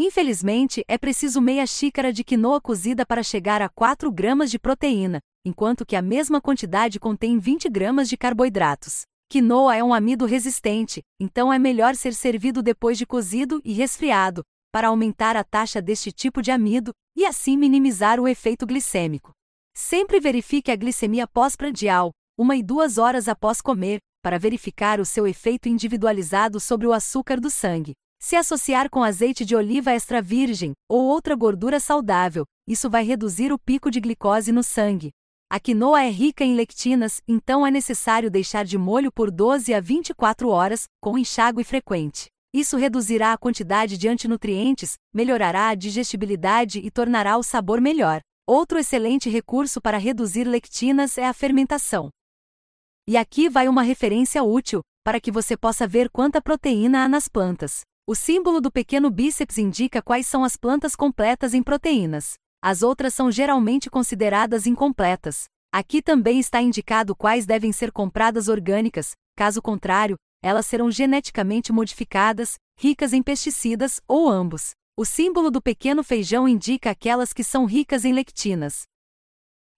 Infelizmente, 0.00 0.84
é 0.86 0.96
preciso 0.96 1.40
meia 1.40 1.66
xícara 1.66 2.12
de 2.12 2.22
quinoa 2.22 2.60
cozida 2.60 3.04
para 3.04 3.20
chegar 3.20 3.60
a 3.60 3.68
4 3.68 4.12
gramas 4.12 4.48
de 4.48 4.56
proteína, 4.56 5.18
enquanto 5.44 5.84
que 5.84 5.96
a 5.96 6.00
mesma 6.00 6.40
quantidade 6.40 7.00
contém 7.00 7.36
20 7.36 7.68
gramas 7.68 8.08
de 8.08 8.16
carboidratos. 8.16 9.02
Quinoa 9.28 9.74
é 9.74 9.82
um 9.82 9.92
amido 9.92 10.24
resistente, 10.24 11.02
então 11.18 11.52
é 11.52 11.58
melhor 11.58 11.96
ser 11.96 12.14
servido 12.14 12.62
depois 12.62 12.96
de 12.96 13.04
cozido 13.04 13.60
e 13.64 13.72
resfriado, 13.72 14.44
para 14.70 14.86
aumentar 14.86 15.36
a 15.36 15.42
taxa 15.42 15.82
deste 15.82 16.12
tipo 16.12 16.40
de 16.40 16.52
amido 16.52 16.92
e 17.16 17.26
assim 17.26 17.56
minimizar 17.56 18.20
o 18.20 18.28
efeito 18.28 18.64
glicêmico. 18.66 19.32
Sempre 19.74 20.20
verifique 20.20 20.70
a 20.70 20.76
glicemia 20.76 21.26
pós-prandial, 21.26 22.12
uma 22.38 22.54
e 22.54 22.62
duas 22.62 22.98
horas 22.98 23.26
após 23.26 23.60
comer, 23.60 23.98
para 24.22 24.38
verificar 24.38 25.00
o 25.00 25.04
seu 25.04 25.26
efeito 25.26 25.68
individualizado 25.68 26.60
sobre 26.60 26.86
o 26.86 26.92
açúcar 26.92 27.40
do 27.40 27.50
sangue. 27.50 27.94
Se 28.20 28.36
associar 28.36 28.90
com 28.90 29.02
azeite 29.02 29.44
de 29.44 29.56
oliva 29.56 29.92
extra 29.92 30.20
virgem 30.20 30.72
ou 30.86 31.02
outra 31.04 31.34
gordura 31.34 31.80
saudável, 31.80 32.44
isso 32.66 32.90
vai 32.90 33.02
reduzir 33.02 33.52
o 33.52 33.58
pico 33.58 33.90
de 33.90 34.00
glicose 34.00 34.52
no 34.52 34.62
sangue. 34.62 35.12
A 35.48 35.58
quinoa 35.58 36.02
é 36.02 36.10
rica 36.10 36.44
em 36.44 36.54
lectinas, 36.54 37.22
então 37.26 37.66
é 37.66 37.70
necessário 37.70 38.30
deixar 38.30 38.66
de 38.66 38.76
molho 38.76 39.10
por 39.10 39.30
12 39.30 39.72
a 39.72 39.80
24 39.80 40.50
horas, 40.50 40.84
com 41.00 41.16
enxágue 41.16 41.64
frequente. 41.64 42.26
Isso 42.52 42.76
reduzirá 42.76 43.32
a 43.32 43.38
quantidade 43.38 43.96
de 43.96 44.08
antinutrientes, 44.08 44.96
melhorará 45.14 45.68
a 45.68 45.74
digestibilidade 45.74 46.80
e 46.80 46.90
tornará 46.90 47.38
o 47.38 47.42
sabor 47.42 47.80
melhor. 47.80 48.20
Outro 48.46 48.78
excelente 48.78 49.30
recurso 49.30 49.80
para 49.80 49.96
reduzir 49.96 50.44
lectinas 50.44 51.16
é 51.16 51.26
a 51.26 51.32
fermentação. 51.32 52.10
E 53.06 53.16
aqui 53.16 53.48
vai 53.48 53.68
uma 53.68 53.80
referência 53.80 54.42
útil, 54.42 54.82
para 55.02 55.18
que 55.18 55.30
você 55.30 55.56
possa 55.56 55.86
ver 55.86 56.10
quanta 56.10 56.42
proteína 56.42 57.04
há 57.04 57.08
nas 57.08 57.26
plantas. 57.26 57.80
O 58.10 58.14
símbolo 58.14 58.58
do 58.58 58.72
pequeno 58.72 59.10
bíceps 59.10 59.58
indica 59.58 60.00
quais 60.00 60.26
são 60.26 60.42
as 60.42 60.56
plantas 60.56 60.96
completas 60.96 61.52
em 61.52 61.62
proteínas. 61.62 62.38
As 62.62 62.80
outras 62.80 63.12
são 63.12 63.30
geralmente 63.30 63.90
consideradas 63.90 64.66
incompletas. 64.66 65.44
Aqui 65.70 66.00
também 66.00 66.40
está 66.40 66.62
indicado 66.62 67.14
quais 67.14 67.44
devem 67.44 67.70
ser 67.70 67.92
compradas 67.92 68.48
orgânicas, 68.48 69.10
caso 69.36 69.60
contrário, 69.60 70.16
elas 70.42 70.64
serão 70.64 70.90
geneticamente 70.90 71.70
modificadas, 71.70 72.54
ricas 72.78 73.12
em 73.12 73.22
pesticidas 73.22 74.00
ou 74.08 74.26
ambos. 74.26 74.70
O 74.96 75.04
símbolo 75.04 75.50
do 75.50 75.60
pequeno 75.60 76.02
feijão 76.02 76.48
indica 76.48 76.90
aquelas 76.90 77.34
que 77.34 77.44
são 77.44 77.66
ricas 77.66 78.06
em 78.06 78.14
lectinas. 78.14 78.84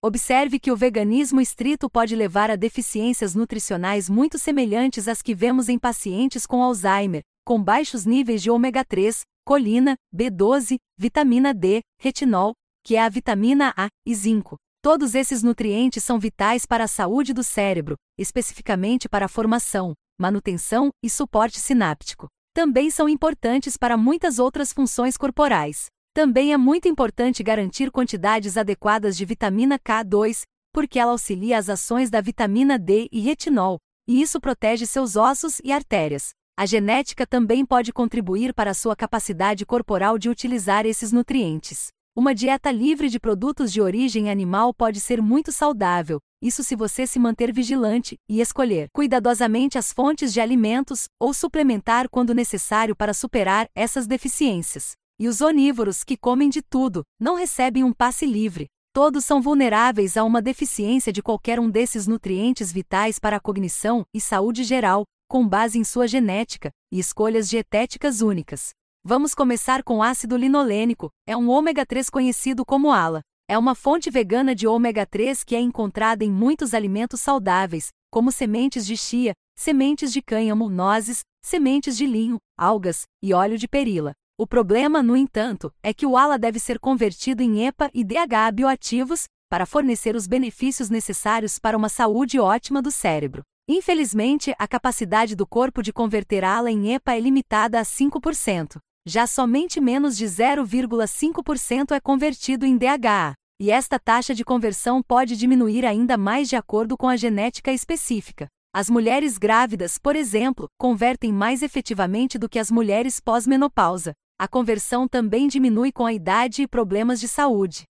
Observe 0.01 0.61
que 0.61 0.71
o 0.71 0.77
veganismo 0.77 1.41
estrito 1.41 1.91
pode 1.91 2.15
levar 2.15 2.49
a 2.49 2.55
deficiências 2.55 3.35
nutricionais 3.35 4.09
muito 4.09 4.39
semelhantes 4.39 5.09
às 5.09 5.21
que 5.21 5.35
vemos 5.35 5.69
em 5.69 5.81
pacientes 5.81 6.47
com 6.47 6.63
Alzheimer, 6.63 7.25
com 7.45 7.63
baixos 7.63 8.05
níveis 8.05 8.43
de 8.43 8.51
ômega 8.51 8.85
3, 8.85 9.23
colina, 9.45 9.95
B12, 10.15 10.77
vitamina 10.97 11.53
D, 11.53 11.81
retinol, 12.01 12.55
que 12.85 12.97
é 12.97 13.03
a 13.03 13.09
vitamina 13.09 13.75
A, 13.77 13.89
e 14.07 14.15
zinco. 14.15 14.57
Todos 14.83 15.15
esses 15.15 15.43
nutrientes 15.43 16.03
são 16.03 16.19
vitais 16.19 16.65
para 16.65 16.85
a 16.85 16.89
saúde 16.89 17.35
do 17.35 17.45
cérebro, 17.45 17.97
especificamente 18.19 19.09
para 19.09 19.27
a 19.27 19.29
formação, 19.29 19.95
manutenção 20.19 20.91
e 21.03 21.11
suporte 21.11 21.61
sináptico. 21.61 22.29
Também 22.55 22.91
são 22.91 23.09
importantes 23.09 23.77
para 23.77 23.97
muitas 23.97 24.39
outras 24.39 24.73
funções 24.73 25.17
corporais. 25.17 25.87
Também 26.15 26.53
é 26.53 26.57
muito 26.57 26.89
importante 26.89 27.43
garantir 27.43 27.91
quantidades 27.91 28.57
adequadas 28.57 29.17
de 29.17 29.25
vitamina 29.25 29.79
K2, 29.79 30.43
porque 30.73 30.99
ela 30.99 31.13
auxilia 31.13 31.59
as 31.59 31.69
ações 31.69 32.11
da 32.11 32.21
vitamina 32.21 32.79
D 32.79 33.09
e 33.13 33.21
retinol, 33.21 33.79
e 34.09 34.21
isso 34.21 34.41
protege 34.41 34.87
seus 34.87 35.15
ossos 35.15 35.61
e 35.63 35.73
artérias. 35.73 36.31
A 36.61 36.67
genética 36.67 37.27
também 37.27 37.65
pode 37.65 37.91
contribuir 37.91 38.53
para 38.53 38.73
a 38.73 38.75
sua 38.75 38.95
capacidade 38.95 39.65
corporal 39.65 40.19
de 40.19 40.29
utilizar 40.29 40.85
esses 40.85 41.11
nutrientes. 41.11 41.89
Uma 42.15 42.35
dieta 42.35 42.71
livre 42.71 43.09
de 43.09 43.19
produtos 43.19 43.73
de 43.73 43.81
origem 43.81 44.29
animal 44.29 44.75
pode 44.75 45.01
ser 45.01 45.23
muito 45.23 45.51
saudável, 45.53 46.21
isso 46.43 46.63
se 46.63 46.77
você 46.77 47.07
se 47.07 47.19
manter 47.19 47.51
vigilante 47.51 48.19
e 48.29 48.43
escolher 48.43 48.89
cuidadosamente 48.93 49.79
as 49.79 49.91
fontes 49.91 50.35
de 50.35 50.39
alimentos 50.39 51.09
ou 51.19 51.33
suplementar 51.33 52.11
quando 52.11 52.35
necessário 52.35 52.95
para 52.95 53.15
superar 53.15 53.67
essas 53.75 54.07
deficiências. 54.07 54.93
E 55.19 55.29
os 55.29 55.41
onívoros, 55.41 56.05
que 56.05 56.15
comem 56.15 56.51
de 56.51 56.61
tudo, 56.61 57.05
não 57.19 57.37
recebem 57.37 57.85
um 57.85 57.93
passe 57.95 58.27
livre. 58.27 58.67
Todos 58.93 59.25
são 59.25 59.41
vulneráveis 59.41 60.15
a 60.19 60.25
uma 60.25 60.43
deficiência 60.43 61.11
de 61.11 61.23
qualquer 61.23 61.59
um 61.59 61.71
desses 61.71 62.07
nutrientes 62.07 62.71
vitais 62.71 63.19
para 63.19 63.37
a 63.37 63.41
cognição 63.41 64.05
e 64.13 64.21
saúde 64.21 64.63
geral, 64.63 65.05
com 65.31 65.47
base 65.47 65.79
em 65.79 65.85
sua 65.85 66.09
genética 66.09 66.73
e 66.91 66.99
escolhas 66.99 67.49
dietéticas 67.49 68.21
únicas. 68.21 68.71
Vamos 69.05 69.33
começar 69.33 69.85
com 69.85 70.03
ácido 70.03 70.37
linolênico, 70.37 71.09
é 71.25 71.37
um 71.37 71.49
ômega 71.49 71.87
3 71.87 72.11
conhecido 72.11 72.67
como 72.67 72.91
ALA. 72.91 73.21
É 73.49 73.57
uma 73.57 73.77
fonte 73.77 74.11
vegana 74.11 74.57
de 74.57 74.67
ômega 74.67 75.07
3 75.07 75.45
que 75.45 75.55
é 75.55 75.61
encontrada 75.61 76.25
em 76.25 76.33
muitos 76.33 76.75
alimentos 76.75 77.21
saudáveis, 77.21 77.91
como 78.11 78.33
sementes 78.33 78.85
de 78.85 78.97
chia, 78.97 79.33
sementes 79.57 80.13
de 80.13 80.21
cânhamo, 80.21 80.69
nozes, 80.69 81.21
sementes 81.41 81.97
de 81.97 82.07
linho, 82.07 82.39
algas 82.59 83.05
e 83.23 83.33
óleo 83.33 83.57
de 83.57 83.69
perila. 83.69 84.13
O 84.37 84.49
problema, 84.49 85.01
no 85.01 85.17
entanto, 85.17 85.73
é 85.81 85.95
que 85.95 86.07
o 86.07 86.17
ALA 86.17 86.41
deve 86.41 86.59
ser 86.59 86.81
convertido 86.81 87.41
em 87.41 87.69
EPA 87.69 87.89
e 87.95 88.03
DHA 88.03 88.51
bioativos 88.53 89.27
para 89.49 89.65
fornecer 89.65 90.17
os 90.17 90.27
benefícios 90.27 90.91
necessários 90.91 91.57
para 91.57 91.77
uma 91.77 91.89
saúde 91.89 92.41
ótima 92.41 92.83
do 92.83 92.91
cérebro. 92.91 93.45
Infelizmente, 93.73 94.53
a 94.59 94.67
capacidade 94.67 95.37
do 95.37 95.47
corpo 95.47 95.81
de 95.81 95.93
converter 95.93 96.43
ALA 96.43 96.73
em 96.73 96.93
EPA 96.93 97.15
é 97.15 97.21
limitada 97.21 97.79
a 97.79 97.85
5%. 97.85 98.79
Já 99.07 99.29
somente 99.29 99.81
menos 99.81 100.17
de 100.17 100.25
0,5% 100.25 101.93
é 101.93 102.01
convertido 102.01 102.67
em 102.67 102.77
DHA, 102.77 103.33
e 103.61 103.71
esta 103.71 103.97
taxa 103.97 104.35
de 104.35 104.45
conversão 104.45 105.01
pode 105.01 105.37
diminuir 105.37 105.87
ainda 105.87 106.19
mais 106.19 106.49
de 106.49 106.57
acordo 106.57 106.97
com 106.97 107.07
a 107.07 107.17
genética 107.17 107.73
específica. 107.73 108.49
As 108.75 108.91
mulheres 108.91 109.39
grávidas, 109.39 109.99
por 109.99 110.17
exemplo, 110.17 110.67
convertem 110.77 111.33
mais 111.33 111.63
efetivamente 111.63 112.41
do 112.41 112.49
que 112.49 112.59
as 112.59 112.73
mulheres 112.73 113.21
pós-menopausa, 113.21 114.15
a 114.37 114.49
conversão 114.49 115.07
também 115.07 115.47
diminui 115.47 115.93
com 115.93 116.05
a 116.05 116.13
idade 116.13 116.63
e 116.63 116.67
problemas 116.67 117.21
de 117.21 117.29
saúde. 117.29 117.85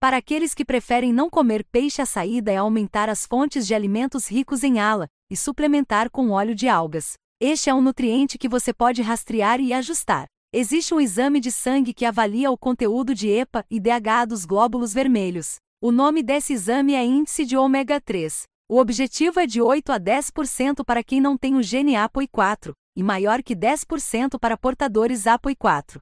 Para 0.00 0.18
aqueles 0.18 0.54
que 0.54 0.64
preferem 0.64 1.12
não 1.12 1.28
comer 1.28 1.64
peixe, 1.64 2.00
a 2.00 2.06
saída 2.06 2.52
é 2.52 2.56
aumentar 2.56 3.08
as 3.08 3.26
fontes 3.26 3.66
de 3.66 3.74
alimentos 3.74 4.30
ricos 4.30 4.62
em 4.62 4.78
ala 4.78 5.08
e 5.28 5.36
suplementar 5.36 6.08
com 6.08 6.30
óleo 6.30 6.54
de 6.54 6.68
algas. 6.68 7.14
Este 7.40 7.68
é 7.68 7.74
um 7.74 7.80
nutriente 7.80 8.38
que 8.38 8.48
você 8.48 8.72
pode 8.72 9.02
rastrear 9.02 9.60
e 9.60 9.72
ajustar. 9.72 10.26
Existe 10.54 10.94
um 10.94 11.00
exame 11.00 11.40
de 11.40 11.50
sangue 11.50 11.92
que 11.92 12.04
avalia 12.04 12.48
o 12.48 12.56
conteúdo 12.56 13.12
de 13.12 13.28
EPA 13.28 13.66
e 13.68 13.80
DHA 13.80 14.24
dos 14.24 14.44
glóbulos 14.44 14.94
vermelhos. 14.94 15.56
O 15.82 15.90
nome 15.90 16.22
desse 16.22 16.52
exame 16.52 16.94
é 16.94 17.04
índice 17.04 17.44
de 17.44 17.56
ômega 17.56 18.00
3. 18.00 18.44
O 18.70 18.78
objetivo 18.78 19.40
é 19.40 19.48
de 19.48 19.60
8 19.60 19.90
a 19.90 19.98
10% 19.98 20.84
para 20.84 21.02
quem 21.02 21.20
não 21.20 21.36
tem 21.36 21.56
o 21.56 21.62
gene 21.62 21.94
APOE4, 21.94 22.72
e 22.94 23.02
maior 23.02 23.42
que 23.42 23.56
10% 23.56 24.38
para 24.38 24.56
portadores 24.56 25.24
APOE4. 25.24 25.98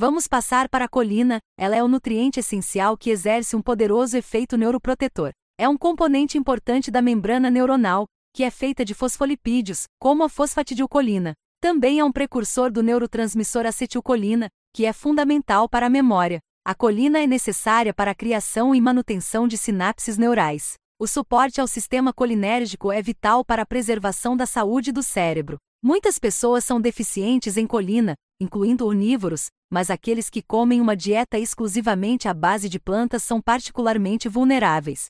Vamos 0.00 0.28
passar 0.28 0.68
para 0.68 0.84
a 0.84 0.88
colina, 0.88 1.40
ela 1.58 1.74
é 1.74 1.82
o 1.82 1.88
nutriente 1.88 2.38
essencial 2.38 2.96
que 2.96 3.10
exerce 3.10 3.56
um 3.56 3.60
poderoso 3.60 4.16
efeito 4.16 4.56
neuroprotetor. 4.56 5.32
É 5.58 5.68
um 5.68 5.76
componente 5.76 6.38
importante 6.38 6.88
da 6.88 7.02
membrana 7.02 7.50
neuronal, 7.50 8.06
que 8.32 8.44
é 8.44 8.50
feita 8.52 8.84
de 8.84 8.94
fosfolipídios, 8.94 9.86
como 9.98 10.22
a 10.22 10.28
fosfatidilcolina. 10.28 11.32
Também 11.60 11.98
é 11.98 12.04
um 12.04 12.12
precursor 12.12 12.70
do 12.70 12.80
neurotransmissor 12.80 13.66
acetilcolina, 13.66 14.48
que 14.72 14.86
é 14.86 14.92
fundamental 14.92 15.68
para 15.68 15.86
a 15.86 15.90
memória. 15.90 16.38
A 16.64 16.76
colina 16.76 17.18
é 17.18 17.26
necessária 17.26 17.92
para 17.92 18.12
a 18.12 18.14
criação 18.14 18.72
e 18.72 18.80
manutenção 18.80 19.48
de 19.48 19.58
sinapses 19.58 20.16
neurais. 20.16 20.74
O 20.96 21.08
suporte 21.08 21.60
ao 21.60 21.66
sistema 21.66 22.12
colinérgico 22.12 22.92
é 22.92 23.02
vital 23.02 23.44
para 23.44 23.62
a 23.62 23.66
preservação 23.66 24.36
da 24.36 24.46
saúde 24.46 24.92
do 24.92 25.02
cérebro. 25.02 25.58
Muitas 25.82 26.20
pessoas 26.20 26.64
são 26.64 26.80
deficientes 26.80 27.56
em 27.56 27.66
colina, 27.66 28.14
incluindo 28.40 28.86
onívoros, 28.86 29.46
mas 29.70 29.90
aqueles 29.90 30.30
que 30.30 30.40
comem 30.40 30.80
uma 30.80 30.96
dieta 30.96 31.38
exclusivamente 31.38 32.28
à 32.28 32.34
base 32.34 32.68
de 32.68 32.78
plantas 32.78 33.22
são 33.22 33.40
particularmente 33.40 34.28
vulneráveis. 34.28 35.06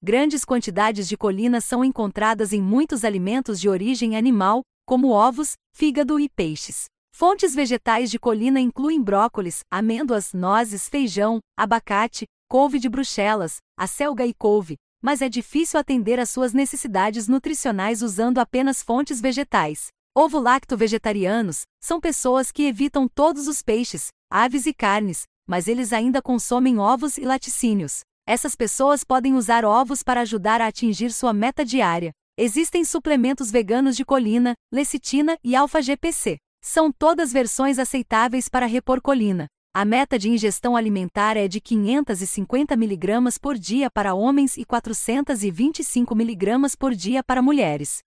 Grandes 0.00 0.44
quantidades 0.44 1.08
de 1.08 1.16
colina 1.16 1.60
são 1.60 1.84
encontradas 1.84 2.52
em 2.52 2.62
muitos 2.62 3.04
alimentos 3.04 3.60
de 3.60 3.68
origem 3.68 4.16
animal, 4.16 4.62
como 4.86 5.10
ovos, 5.10 5.54
fígado 5.74 6.20
e 6.20 6.28
peixes. 6.28 6.84
Fontes 7.12 7.52
vegetais 7.52 8.08
de 8.10 8.18
colina 8.18 8.60
incluem 8.60 9.02
brócolis, 9.02 9.60
amêndoas, 9.68 10.32
nozes, 10.32 10.88
feijão, 10.88 11.40
abacate, 11.58 12.26
couve 12.48 12.78
de 12.78 12.88
bruxelas, 12.88 13.56
acelga 13.76 14.24
e 14.24 14.32
couve, 14.32 14.76
mas 15.02 15.20
é 15.20 15.28
difícil 15.28 15.80
atender 15.80 16.20
às 16.20 16.30
suas 16.30 16.52
necessidades 16.52 17.26
nutricionais 17.26 18.00
usando 18.00 18.38
apenas 18.38 18.80
fontes 18.80 19.20
vegetais. 19.20 19.88
Ovo-lacto-vegetarianos 20.16 21.62
são 21.80 22.00
pessoas 22.00 22.50
que 22.50 22.64
evitam 22.64 23.06
todos 23.06 23.46
os 23.46 23.62
peixes, 23.62 24.08
aves 24.30 24.66
e 24.66 24.74
carnes, 24.74 25.24
mas 25.46 25.68
eles 25.68 25.92
ainda 25.92 26.20
consomem 26.20 26.78
ovos 26.78 27.16
e 27.18 27.22
laticínios. 27.22 28.00
Essas 28.26 28.54
pessoas 28.54 29.04
podem 29.04 29.34
usar 29.34 29.64
ovos 29.64 30.02
para 30.02 30.20
ajudar 30.22 30.60
a 30.60 30.66
atingir 30.66 31.12
sua 31.12 31.32
meta 31.32 31.64
diária. 31.64 32.10
Existem 32.36 32.84
suplementos 32.84 33.50
veganos 33.50 33.96
de 33.96 34.04
colina, 34.04 34.54
lecitina 34.72 35.38
e 35.42 35.56
alfa-GPC. 35.56 36.36
São 36.62 36.92
todas 36.92 37.32
versões 37.32 37.78
aceitáveis 37.78 38.48
para 38.48 38.66
repor 38.66 39.00
colina. 39.00 39.46
A 39.74 39.84
meta 39.84 40.18
de 40.18 40.28
ingestão 40.28 40.76
alimentar 40.76 41.36
é 41.36 41.46
de 41.46 41.60
550 41.60 42.74
mg 42.74 43.38
por 43.40 43.56
dia 43.56 43.90
para 43.90 44.14
homens 44.14 44.56
e 44.56 44.64
425 44.64 46.14
mg 46.14 46.76
por 46.76 46.94
dia 46.94 47.22
para 47.22 47.40
mulheres. 47.40 48.00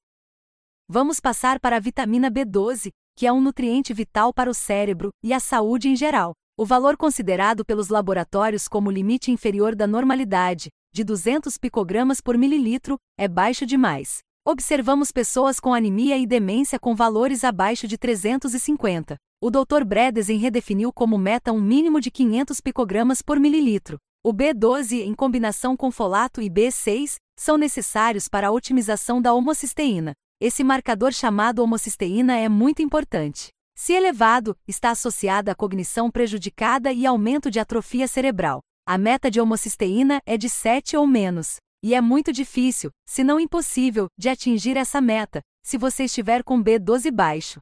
Vamos 0.93 1.21
passar 1.21 1.57
para 1.57 1.77
a 1.77 1.79
vitamina 1.79 2.29
B12, 2.29 2.89
que 3.15 3.25
é 3.25 3.31
um 3.31 3.39
nutriente 3.39 3.93
vital 3.93 4.33
para 4.33 4.49
o 4.49 4.53
cérebro 4.53 5.09
e 5.23 5.31
a 5.31 5.39
saúde 5.39 5.87
em 5.87 5.95
geral. 5.95 6.33
O 6.57 6.65
valor 6.65 6.97
considerado 6.97 7.63
pelos 7.63 7.87
laboratórios 7.87 8.67
como 8.67 8.91
limite 8.91 9.31
inferior 9.31 9.73
da 9.73 9.87
normalidade, 9.87 10.67
de 10.93 11.05
200 11.05 11.57
picogramas 11.57 12.19
por 12.19 12.37
mililitro, 12.37 12.97
é 13.17 13.25
baixo 13.25 13.65
demais. 13.65 14.17
Observamos 14.45 15.13
pessoas 15.13 15.61
com 15.61 15.73
anemia 15.73 16.17
e 16.17 16.27
demência 16.27 16.77
com 16.77 16.93
valores 16.93 17.45
abaixo 17.45 17.87
de 17.87 17.97
350. 17.97 19.15
O 19.41 19.49
Dr. 19.49 19.85
Bredesen 19.85 20.39
redefiniu 20.39 20.91
como 20.91 21.17
meta 21.17 21.53
um 21.53 21.61
mínimo 21.61 22.01
de 22.01 22.11
500 22.11 22.59
picogramas 22.59 23.21
por 23.21 23.39
mililitro. 23.39 23.97
O 24.21 24.33
B12 24.33 24.99
em 25.05 25.13
combinação 25.13 25.77
com 25.77 25.89
folato 25.89 26.41
e 26.41 26.49
B6 26.49 27.15
são 27.39 27.57
necessários 27.57 28.27
para 28.27 28.49
a 28.49 28.51
otimização 28.51 29.21
da 29.21 29.33
homocisteína. 29.33 30.11
Esse 30.43 30.63
marcador 30.63 31.13
chamado 31.13 31.59
homocisteína 31.59 32.35
é 32.35 32.49
muito 32.49 32.81
importante. 32.81 33.49
Se 33.75 33.93
elevado, 33.93 34.57
está 34.67 34.89
associada 34.89 35.51
à 35.51 35.55
cognição 35.55 36.09
prejudicada 36.09 36.91
e 36.91 37.05
aumento 37.05 37.51
de 37.51 37.59
atrofia 37.59 38.07
cerebral. 38.07 38.59
A 38.83 38.97
meta 38.97 39.29
de 39.29 39.39
homocisteína 39.39 40.19
é 40.25 40.39
de 40.39 40.49
7 40.49 40.97
ou 40.97 41.05
menos. 41.05 41.57
E 41.83 41.93
é 41.93 42.01
muito 42.01 42.33
difícil, 42.33 42.89
se 43.07 43.23
não 43.23 43.39
impossível, 43.39 44.07
de 44.17 44.29
atingir 44.29 44.77
essa 44.77 44.99
meta, 44.99 45.41
se 45.63 45.77
você 45.77 46.05
estiver 46.05 46.43
com 46.43 46.59
B12 46.63 47.11
baixo. 47.11 47.59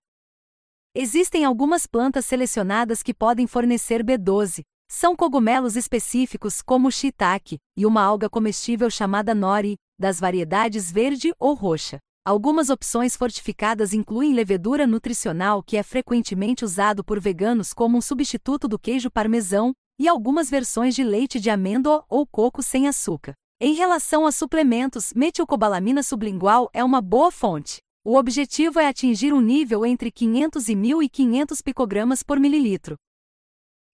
Existem 0.95 1.43
algumas 1.43 1.85
plantas 1.85 2.25
selecionadas 2.25 3.03
que 3.03 3.13
podem 3.13 3.45
fornecer 3.45 4.05
B12. 4.05 4.61
São 4.89 5.17
cogumelos 5.17 5.75
específicos 5.75 6.61
como 6.61 6.87
o 6.87 6.91
shiitake 6.91 7.57
e 7.75 7.85
uma 7.85 8.01
alga 8.01 8.29
comestível 8.29 8.89
chamada 8.89 9.35
nori, 9.35 9.75
das 9.99 10.17
variedades 10.17 10.89
verde 10.89 11.33
ou 11.37 11.53
roxa. 11.53 11.99
Algumas 12.29 12.69
opções 12.69 13.15
fortificadas 13.15 13.91
incluem 13.91 14.35
levedura 14.35 14.85
nutricional 14.85 15.63
que 15.63 15.75
é 15.75 15.81
frequentemente 15.81 16.63
usado 16.63 17.03
por 17.03 17.19
veganos 17.19 17.73
como 17.73 17.97
um 17.97 18.01
substituto 18.01 18.67
do 18.67 18.77
queijo 18.77 19.09
parmesão, 19.09 19.73
e 19.97 20.07
algumas 20.07 20.47
versões 20.47 20.93
de 20.93 21.03
leite 21.03 21.39
de 21.39 21.49
amêndoa 21.49 22.05
ou 22.07 22.27
coco 22.27 22.61
sem 22.61 22.87
açúcar. 22.87 23.33
Em 23.59 23.73
relação 23.73 24.27
a 24.27 24.31
suplementos, 24.31 25.11
metilcobalamina 25.15 26.03
sublingual 26.03 26.69
é 26.71 26.83
uma 26.83 27.01
boa 27.01 27.31
fonte. 27.31 27.79
O 28.05 28.15
objetivo 28.15 28.79
é 28.79 28.87
atingir 28.87 29.33
um 29.33 29.41
nível 29.41 29.83
entre 29.83 30.11
500 30.11 30.69
e 30.69 30.75
1.500 30.75 31.63
picogramas 31.63 32.21
por 32.21 32.39
mililitro. 32.39 32.95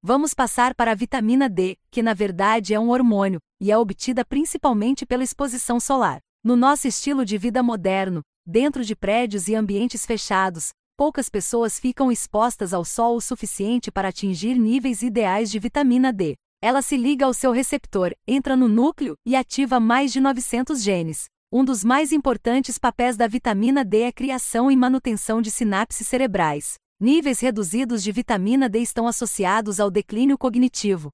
Vamos 0.04 0.34
passar 0.34 0.76
para 0.76 0.92
a 0.92 0.96
vitamina 0.96 1.48
D, 1.48 1.78
que 1.90 2.04
na 2.04 2.14
verdade 2.14 2.74
é 2.74 2.80
um 2.82 2.90
hormônio, 2.90 3.40
e 3.62 3.72
é 3.72 3.78
obtida 3.78 4.26
principalmente 4.26 5.06
pela 5.06 5.24
exposição 5.24 5.80
solar. 5.80 6.20
No 6.46 6.56
nosso 6.56 6.88
estilo 6.88 7.26
de 7.26 7.40
vida 7.40 7.64
moderno, 7.64 8.22
dentro 8.46 8.86
de 8.86 8.96
prédios 8.96 9.48
e 9.48 9.56
ambientes 9.56 10.06
fechados, 10.06 10.70
poucas 10.96 11.28
pessoas 11.28 11.80
ficam 11.80 12.12
expostas 12.12 12.72
ao 12.72 12.86
sol 12.86 13.16
o 13.16 13.20
suficiente 13.20 13.92
para 13.92 14.10
atingir 14.10 14.54
níveis 14.54 15.02
ideais 15.02 15.50
de 15.50 15.58
vitamina 15.58 16.14
D. 16.14 16.36
Ela 16.62 16.84
se 16.84 16.98
liga 16.98 17.26
ao 17.26 17.34
seu 17.34 17.52
receptor, 17.52 18.12
entra 18.28 18.56
no 18.56 18.68
núcleo 18.68 19.16
e 19.26 19.36
ativa 19.36 19.80
mais 19.80 20.14
de 20.14 20.22
900 20.22 20.84
genes. 20.84 21.26
Um 21.52 21.66
dos 21.66 21.84
mais 21.84 22.12
importantes 22.12 22.78
papéis 22.78 23.18
da 23.18 23.26
vitamina 23.26 23.84
D 23.84 24.02
é 24.02 24.08
a 24.10 24.14
criação 24.14 24.70
e 24.70 24.76
manutenção 24.76 25.42
de 25.42 25.50
sinapses 25.50 26.06
cerebrais. 26.06 26.76
Níveis 27.02 27.40
reduzidos 27.40 28.04
de 28.04 28.12
vitamina 28.12 28.70
D 28.70 28.82
estão 28.82 29.08
associados 29.08 29.80
ao 29.80 29.90
declínio 29.90 30.38
cognitivo. 30.38 31.10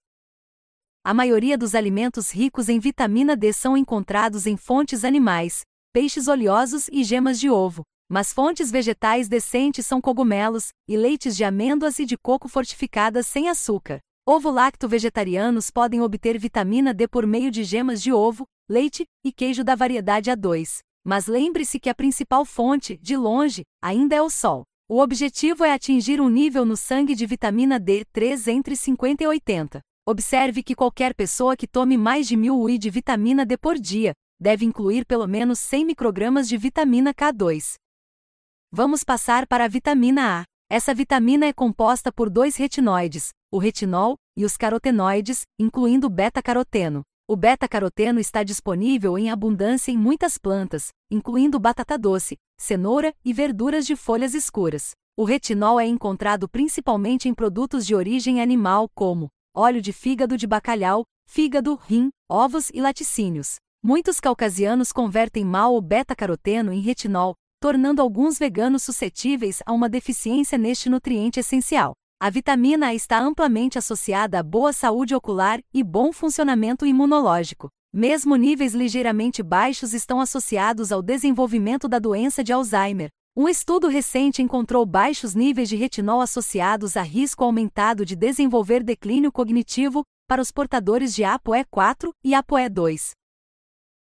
A 1.03 1.15
maioria 1.15 1.57
dos 1.57 1.73
alimentos 1.73 2.29
ricos 2.29 2.69
em 2.69 2.77
vitamina 2.77 3.35
D 3.35 3.51
são 3.51 3.75
encontrados 3.75 4.45
em 4.45 4.55
fontes 4.55 5.03
animais, 5.03 5.61
peixes 5.91 6.27
oleosos 6.27 6.87
e 6.91 7.03
gemas 7.03 7.39
de 7.39 7.49
ovo, 7.49 7.81
mas 8.07 8.31
fontes 8.31 8.69
vegetais 8.69 9.27
decentes 9.27 9.87
são 9.87 9.99
cogumelos 9.99 10.67
e 10.87 10.95
leites 10.95 11.35
de 11.35 11.43
amêndoas 11.43 11.97
e 11.97 12.05
de 12.05 12.15
coco 12.15 12.47
fortificadas 12.47 13.25
sem 13.25 13.49
açúcar. 13.49 13.99
Ovo-lacto-vegetarianos 14.27 15.71
podem 15.71 16.01
obter 16.01 16.37
vitamina 16.37 16.93
D 16.93 17.07
por 17.07 17.25
meio 17.25 17.49
de 17.49 17.63
gemas 17.63 17.99
de 17.99 18.13
ovo, 18.13 18.45
leite 18.69 19.03
e 19.25 19.31
queijo 19.31 19.63
da 19.63 19.73
variedade 19.73 20.29
A2. 20.29 20.81
Mas 21.03 21.25
lembre-se 21.25 21.79
que 21.79 21.89
a 21.89 21.95
principal 21.95 22.45
fonte, 22.45 22.99
de 23.01 23.17
longe, 23.17 23.63
ainda 23.81 24.15
é 24.15 24.21
o 24.21 24.29
sol. 24.29 24.65
O 24.87 25.01
objetivo 25.01 25.63
é 25.63 25.73
atingir 25.73 26.21
um 26.21 26.29
nível 26.29 26.63
no 26.63 26.77
sangue 26.77 27.15
de 27.15 27.25
vitamina 27.25 27.79
D3 27.79 28.49
entre 28.49 28.75
50 28.75 29.23
e 29.23 29.27
80. 29.27 29.81
Observe 30.03 30.63
que 30.63 30.73
qualquer 30.73 31.13
pessoa 31.13 31.55
que 31.55 31.67
tome 31.67 31.95
mais 31.95 32.27
de 32.27 32.35
1000 32.35 32.59
UI 32.59 32.79
de 32.79 32.89
vitamina 32.89 33.45
D 33.45 33.55
por 33.55 33.77
dia 33.77 34.13
deve 34.39 34.65
incluir 34.65 35.05
pelo 35.05 35.27
menos 35.27 35.59
100 35.59 35.85
microgramas 35.85 36.49
de 36.49 36.57
vitamina 36.57 37.13
K2. 37.13 37.75
Vamos 38.71 39.03
passar 39.03 39.45
para 39.45 39.65
a 39.65 39.67
vitamina 39.67 40.41
A. 40.41 40.43
Essa 40.67 40.91
vitamina 40.91 41.45
é 41.45 41.53
composta 41.53 42.11
por 42.11 42.31
dois 42.31 42.55
retinoides, 42.55 43.29
o 43.51 43.59
retinol 43.59 44.17
e 44.35 44.43
os 44.43 44.57
carotenoides, 44.57 45.43
incluindo 45.59 46.07
o 46.07 46.09
beta-caroteno. 46.09 47.03
O 47.27 47.35
beta-caroteno 47.35 48.19
está 48.19 48.41
disponível 48.41 49.19
em 49.19 49.29
abundância 49.29 49.91
em 49.91 49.97
muitas 49.97 50.35
plantas, 50.35 50.87
incluindo 51.11 51.59
batata 51.59 51.95
doce, 51.95 52.37
cenoura 52.57 53.13
e 53.23 53.31
verduras 53.31 53.85
de 53.85 53.95
folhas 53.95 54.33
escuras. 54.33 54.93
O 55.15 55.25
retinol 55.25 55.79
é 55.79 55.85
encontrado 55.85 56.49
principalmente 56.49 57.29
em 57.29 57.35
produtos 57.35 57.85
de 57.85 57.93
origem 57.93 58.41
animal, 58.41 58.89
como 58.95 59.29
óleo 59.53 59.81
de 59.81 59.91
fígado 59.91 60.37
de 60.37 60.47
bacalhau, 60.47 61.05
fígado, 61.25 61.75
rim, 61.75 62.09
ovos 62.29 62.69
e 62.73 62.81
laticínios. 62.81 63.55
Muitos 63.83 64.19
caucasianos 64.19 64.91
convertem 64.91 65.43
mal 65.43 65.75
o 65.75 65.81
beta-caroteno 65.81 66.71
em 66.71 66.79
retinol, 66.79 67.35
tornando 67.59 68.01
alguns 68.01 68.39
veganos 68.39 68.83
suscetíveis 68.83 69.61
a 69.65 69.73
uma 69.73 69.89
deficiência 69.89 70.57
neste 70.57 70.89
nutriente 70.89 71.39
essencial. 71.39 71.93
A 72.19 72.29
vitamina 72.29 72.87
A 72.87 72.93
está 72.93 73.19
amplamente 73.19 73.77
associada 73.77 74.39
a 74.39 74.43
boa 74.43 74.71
saúde 74.71 75.15
ocular 75.15 75.59
e 75.73 75.83
bom 75.83 76.13
funcionamento 76.13 76.85
imunológico. 76.85 77.69
Mesmo 77.93 78.35
níveis 78.35 78.73
ligeiramente 78.73 79.43
baixos 79.43 79.93
estão 79.93 80.21
associados 80.21 80.91
ao 80.91 81.01
desenvolvimento 81.01 81.89
da 81.89 81.99
doença 81.99 82.43
de 82.43 82.53
Alzheimer. 82.53 83.09
Um 83.33 83.47
estudo 83.47 83.87
recente 83.87 84.41
encontrou 84.41 84.85
baixos 84.85 85.33
níveis 85.33 85.69
de 85.69 85.77
retinol 85.77 86.19
associados 86.19 86.97
a 86.97 87.01
risco 87.01 87.45
aumentado 87.45 88.05
de 88.05 88.13
desenvolver 88.13 88.83
declínio 88.83 89.31
cognitivo 89.31 90.03
para 90.27 90.41
os 90.41 90.51
portadores 90.51 91.15
de 91.15 91.23
ApoE4 91.23 92.11
e 92.21 92.31
ApoE2. 92.31 93.11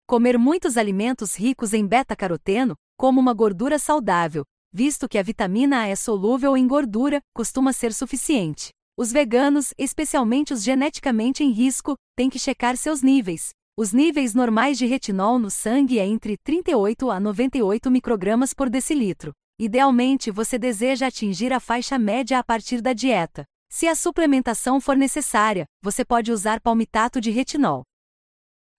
Comer 0.07 0.39
muitos 0.39 0.77
alimentos 0.77 1.35
ricos 1.35 1.75
em 1.75 1.85
beta-caroteno, 1.85 2.73
como 2.97 3.19
uma 3.19 3.31
gordura 3.31 3.77
saudável, 3.77 4.43
visto 4.73 5.07
que 5.07 5.19
a 5.19 5.21
vitamina 5.21 5.81
A 5.81 5.87
é 5.87 5.95
solúvel 5.95 6.57
em 6.57 6.67
gordura, 6.67 7.21
costuma 7.31 7.71
ser 7.71 7.93
suficiente. 7.93 8.69
Os 8.97 9.11
veganos, 9.11 9.75
especialmente 9.77 10.53
os 10.53 10.63
geneticamente 10.63 11.43
em 11.43 11.51
risco, 11.51 11.93
têm 12.17 12.31
que 12.31 12.39
checar 12.39 12.75
seus 12.75 13.03
níveis. 13.03 13.51
Os 13.81 13.93
níveis 13.93 14.33
normais 14.33 14.77
de 14.77 14.85
retinol 14.85 15.39
no 15.39 15.49
sangue 15.49 15.99
é 15.99 16.05
entre 16.05 16.35
38 16.35 17.09
a 17.09 17.17
98 17.17 17.89
microgramas 17.89 18.53
por 18.53 18.69
decilitro. 18.69 19.31
Idealmente, 19.57 20.29
você 20.29 20.59
deseja 20.59 21.07
atingir 21.07 21.53
a 21.53 21.61
faixa 21.61 21.97
média 21.97 22.37
a 22.37 22.43
partir 22.43 22.81
da 22.81 22.91
dieta. 22.91 23.45
Se 23.71 23.87
a 23.87 23.95
suplementação 23.95 24.81
for 24.81 24.97
necessária, 24.97 25.63
você 25.81 26.03
pode 26.03 26.29
usar 26.29 26.59
palmitato 26.59 27.21
de 27.21 27.31
retinol. 27.31 27.83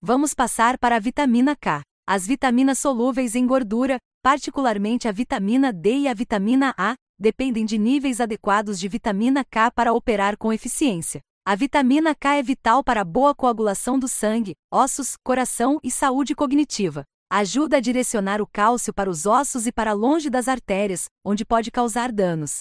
Vamos 0.03 0.35
passar 0.35 0.77
para 0.77 0.97
a 0.97 1.01
vitamina 1.01 1.57
K. 1.57 1.81
As 2.07 2.27
vitaminas 2.27 2.79
solúveis 2.79 3.35
em 3.35 3.47
gordura, 3.47 3.97
particularmente 4.23 5.09
a 5.09 5.13
vitamina 5.13 5.73
D 5.73 6.01
e 6.01 6.09
a 6.09 6.13
vitamina 6.13 6.75
A, 6.77 6.95
dependem 7.19 7.65
de 7.65 7.79
níveis 7.79 8.21
adequados 8.21 8.79
de 8.79 8.87
vitamina 8.87 9.47
K 9.47 9.71
para 9.71 9.95
operar 9.95 10.37
com 10.37 10.53
eficiência. 10.53 11.23
A 11.51 11.57
vitamina 11.57 12.15
K 12.15 12.37
é 12.37 12.43
vital 12.45 12.85
para 12.85 13.01
a 13.01 13.05
boa 13.05 13.35
coagulação 13.35 13.99
do 13.99 14.07
sangue, 14.07 14.55
ossos, 14.73 15.17
coração 15.17 15.81
e 15.83 15.91
saúde 15.91 16.33
cognitiva. 16.33 17.03
Ajuda 17.29 17.79
a 17.79 17.81
direcionar 17.81 18.41
o 18.41 18.47
cálcio 18.47 18.95
para 18.95 19.11
os 19.11 19.27
ossos 19.27 19.67
e 19.67 19.73
para 19.73 19.93
longe 19.93 20.31
das 20.31 20.47
artérias, 20.47 21.07
onde 21.25 21.45
pode 21.45 21.73
causar 21.73 22.13
danos. 22.13 22.61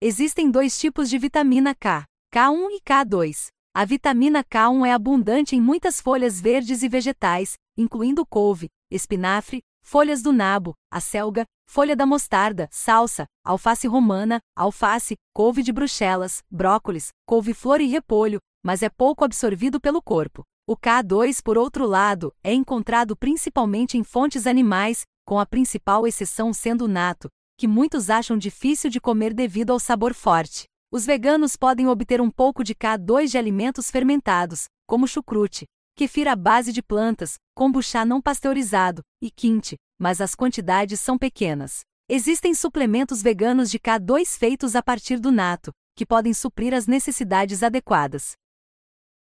Existem 0.00 0.50
dois 0.50 0.78
tipos 0.80 1.10
de 1.10 1.18
vitamina 1.18 1.74
K, 1.74 2.06
K1 2.34 2.68
e 2.70 2.80
K2. 2.80 3.48
A 3.74 3.84
vitamina 3.84 4.42
K1 4.42 4.86
é 4.86 4.92
abundante 4.94 5.54
em 5.54 5.60
muitas 5.60 6.00
folhas 6.00 6.40
verdes 6.40 6.82
e 6.82 6.88
vegetais, 6.88 7.58
incluindo 7.76 8.24
couve, 8.24 8.70
espinafre, 8.90 9.60
folhas 9.92 10.22
do 10.22 10.32
nabo, 10.32 10.74
a 10.90 11.00
selga, 11.00 11.44
folha 11.66 11.94
da 11.94 12.06
mostarda, 12.06 12.66
salsa, 12.70 13.26
alface 13.44 13.86
romana, 13.86 14.40
alface, 14.56 15.16
couve 15.34 15.62
de 15.62 15.70
bruxelas, 15.70 16.42
brócolis, 16.50 17.08
couve-flor 17.26 17.78
e 17.82 17.88
repolho, 17.88 18.38
mas 18.64 18.82
é 18.82 18.88
pouco 18.88 19.22
absorvido 19.22 19.78
pelo 19.78 20.00
corpo. 20.00 20.44
O 20.66 20.74
K2, 20.74 21.42
por 21.42 21.58
outro 21.58 21.84
lado, 21.84 22.32
é 22.42 22.54
encontrado 22.54 23.14
principalmente 23.14 23.98
em 23.98 24.02
fontes 24.02 24.46
animais, 24.46 25.02
com 25.26 25.38
a 25.38 25.44
principal 25.44 26.06
exceção 26.06 26.54
sendo 26.54 26.86
o 26.86 26.88
nato, 26.88 27.28
que 27.58 27.68
muitos 27.68 28.08
acham 28.08 28.38
difícil 28.38 28.88
de 28.88 28.98
comer 28.98 29.34
devido 29.34 29.72
ao 29.72 29.78
sabor 29.78 30.14
forte. 30.14 30.64
Os 30.90 31.04
veganos 31.04 31.54
podem 31.54 31.86
obter 31.86 32.18
um 32.18 32.30
pouco 32.30 32.64
de 32.64 32.74
K2 32.74 33.28
de 33.28 33.36
alimentos 33.36 33.90
fermentados, 33.90 34.68
como 34.86 35.06
chucrute, 35.06 35.66
kefir 35.94 36.28
à 36.28 36.36
base 36.36 36.72
de 36.72 36.82
plantas, 36.82 37.34
kombucha 37.54 38.04
não 38.04 38.20
pasteurizado 38.20 39.02
e 39.20 39.30
quinte, 39.30 39.76
mas 39.98 40.20
as 40.20 40.34
quantidades 40.34 41.00
são 41.00 41.18
pequenas. 41.18 41.80
Existem 42.08 42.54
suplementos 42.54 43.22
veganos 43.22 43.70
de 43.70 43.78
K2 43.78 44.36
feitos 44.36 44.74
a 44.74 44.82
partir 44.82 45.18
do 45.18 45.30
nato, 45.30 45.72
que 45.94 46.04
podem 46.04 46.34
suprir 46.34 46.74
as 46.74 46.86
necessidades 46.86 47.62
adequadas. 47.62 48.32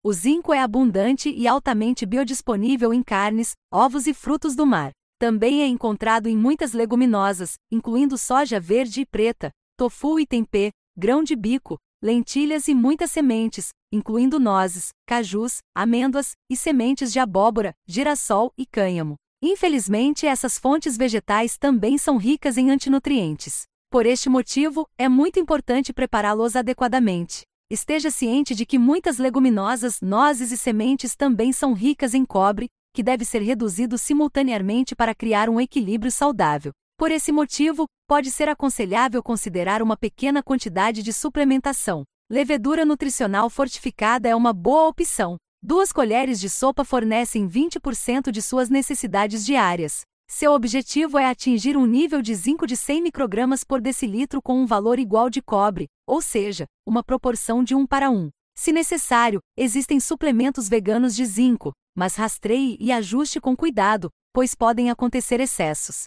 O 0.03 0.13
zinco 0.13 0.53
é 0.53 0.61
abundante 0.61 1.31
e 1.31 1.49
altamente 1.49 2.07
biodisponível 2.07 2.95
em 2.95 3.03
carnes, 3.03 3.55
ovos 3.73 4.07
e 4.07 4.15
frutos 4.15 4.55
do 4.55 4.65
mar. 4.65 4.93
Também 5.19 5.63
é 5.63 5.67
encontrado 5.67 6.29
em 6.29 6.37
muitas 6.37 6.73
leguminosas, 6.73 7.55
incluindo 7.73 8.19
soja 8.19 8.61
verde 8.61 9.01
e 9.01 9.07
preta, 9.07 9.51
tofu 9.77 10.21
e 10.21 10.27
tempê, 10.27 10.71
grão 10.97 11.25
de 11.25 11.35
bico, 11.35 11.79
lentilhas 12.03 12.69
e 12.69 12.75
muitas 12.75 13.11
sementes, 13.11 13.71
incluindo 13.97 14.39
nozes, 14.39 14.91
cajus, 15.07 15.59
amêndoas 15.75 16.33
e 16.49 16.57
sementes 16.57 17.13
de 17.13 17.19
abóbora, 17.19 17.75
girassol 17.89 18.53
e 18.57 18.65
cânhamo. 18.65 19.17
Infelizmente, 19.43 20.27
essas 20.27 20.59
fontes 20.59 20.97
vegetais 20.97 21.57
também 21.57 21.99
são 21.99 22.17
ricas 22.17 22.57
em 22.57 22.71
antinutrientes. 22.71 23.65
Por 23.91 24.05
este 24.07 24.29
motivo, 24.29 24.87
é 24.99 25.09
muito 25.09 25.41
importante 25.41 25.93
prepará-los 25.93 26.57
adequadamente. 26.57 27.43
Esteja 27.71 28.11
ciente 28.11 28.55
de 28.55 28.65
que 28.65 28.79
muitas 28.79 29.19
leguminosas, 29.19 30.01
nozes 30.01 30.53
e 30.53 30.57
sementes 30.57 31.17
também 31.17 31.53
são 31.53 31.73
ricas 31.73 32.15
em 32.15 32.25
cobre, 32.25 32.69
que 32.95 33.03
deve 33.03 33.25
ser 33.25 33.43
reduzido 33.43 33.99
simultaneamente 33.99 34.95
para 34.95 35.15
criar 35.15 35.49
um 35.49 35.61
equilíbrio 35.61 36.11
saudável. 36.13 36.73
Por 36.97 37.11
esse 37.11 37.31
motivo, 37.31 37.87
pode 38.09 38.31
ser 38.31 38.49
aconselhável 38.49 39.23
considerar 39.23 39.83
uma 39.83 39.97
pequena 39.97 40.43
quantidade 40.43 41.03
de 41.03 41.13
suplementação. 41.13 42.05
Levedura 42.29 42.85
nutricional 42.85 43.49
fortificada 43.49 44.29
é 44.29 44.35
uma 44.35 44.53
boa 44.53 44.89
opção. 44.89 45.37
Duas 45.63 45.93
colheres 45.93 46.41
de 46.41 46.51
sopa 46.51 46.85
fornecem 46.85 47.49
20% 47.49 48.33
de 48.33 48.43
suas 48.43 48.69
necessidades 48.69 49.47
diárias. 49.47 50.01
Seu 50.29 50.51
objetivo 50.51 51.19
é 51.19 51.27
atingir 51.27 51.77
um 51.77 51.87
nível 51.87 52.21
de 52.21 52.35
zinco 52.35 52.67
de 52.67 52.77
100 52.77 53.01
microgramas 53.01 53.63
por 53.63 53.81
decilitro 53.81 54.43
com 54.43 54.61
um 54.61 54.67
valor 54.67 54.99
igual 54.99 55.31
de 55.31 55.41
cobre, 55.41 55.87
ou 56.05 56.21
seja, 56.21 56.67
uma 56.85 57.01
proporção 57.01 57.63
de 57.63 57.77
1 57.77 57.87
para 57.87 58.11
1. 58.11 58.29
Se 58.59 58.73
necessário, 58.73 59.39
existem 59.57 60.01
suplementos 60.01 60.69
veganos 60.69 61.15
de 61.15 61.25
zinco, 61.25 61.71
mas 61.97 62.17
rastreie 62.17 62.77
e 62.81 62.91
ajuste 62.91 63.41
com 63.41 63.57
cuidado, 63.57 64.11
pois 64.33 64.53
podem 64.53 64.91
acontecer 64.91 65.39
excessos. 65.39 66.07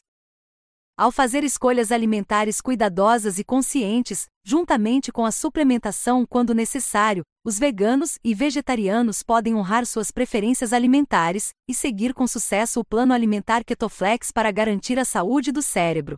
Ao 1.00 1.14
fazer 1.14 1.46
escolhas 1.46 1.94
alimentares 1.94 2.60
cuidadosas 2.60 3.40
e 3.40 3.44
conscientes, 3.46 4.28
juntamente 4.44 5.14
com 5.14 5.26
a 5.26 5.32
suplementação 5.32 6.26
quando 6.30 6.54
necessário, 6.54 7.24
os 7.42 7.58
veganos 7.58 8.20
e 8.22 8.34
vegetarianos 8.34 9.24
podem 9.24 9.56
honrar 9.56 9.86
suas 9.86 10.12
preferências 10.12 10.74
alimentares 10.74 11.54
e 11.70 11.74
seguir 11.74 12.14
com 12.14 12.28
sucesso 12.28 12.82
o 12.82 12.84
plano 12.84 13.14
alimentar 13.14 13.64
Ketoflex 13.64 14.30
para 14.30 14.52
garantir 14.52 15.00
a 15.00 15.06
saúde 15.06 15.54
do 15.54 15.62
cérebro. 15.62 16.18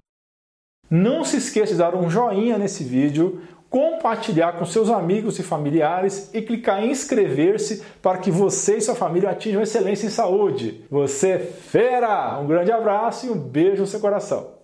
Não 0.89 1.23
se 1.23 1.37
esqueça 1.37 1.73
de 1.73 1.77
dar 1.77 1.93
um 1.93 2.09
joinha 2.09 2.57
nesse 2.57 2.83
vídeo, 2.83 3.39
compartilhar 3.69 4.53
com 4.53 4.65
seus 4.65 4.89
amigos 4.89 5.37
e 5.37 5.43
familiares 5.43 6.31
e 6.33 6.41
clicar 6.41 6.83
em 6.83 6.89
inscrever-se 6.89 7.83
para 8.01 8.17
que 8.17 8.31
você 8.31 8.77
e 8.77 8.81
sua 8.81 8.95
família 8.95 9.29
atinjam 9.29 9.61
excelência 9.61 10.07
em 10.07 10.09
saúde. 10.09 10.83
Você 10.89 11.29
é 11.29 11.37
fera! 11.37 12.39
Um 12.39 12.47
grande 12.47 12.71
abraço 12.71 13.27
e 13.27 13.29
um 13.29 13.37
beijo 13.37 13.81
no 13.81 13.87
seu 13.87 13.99
coração. 13.99 14.59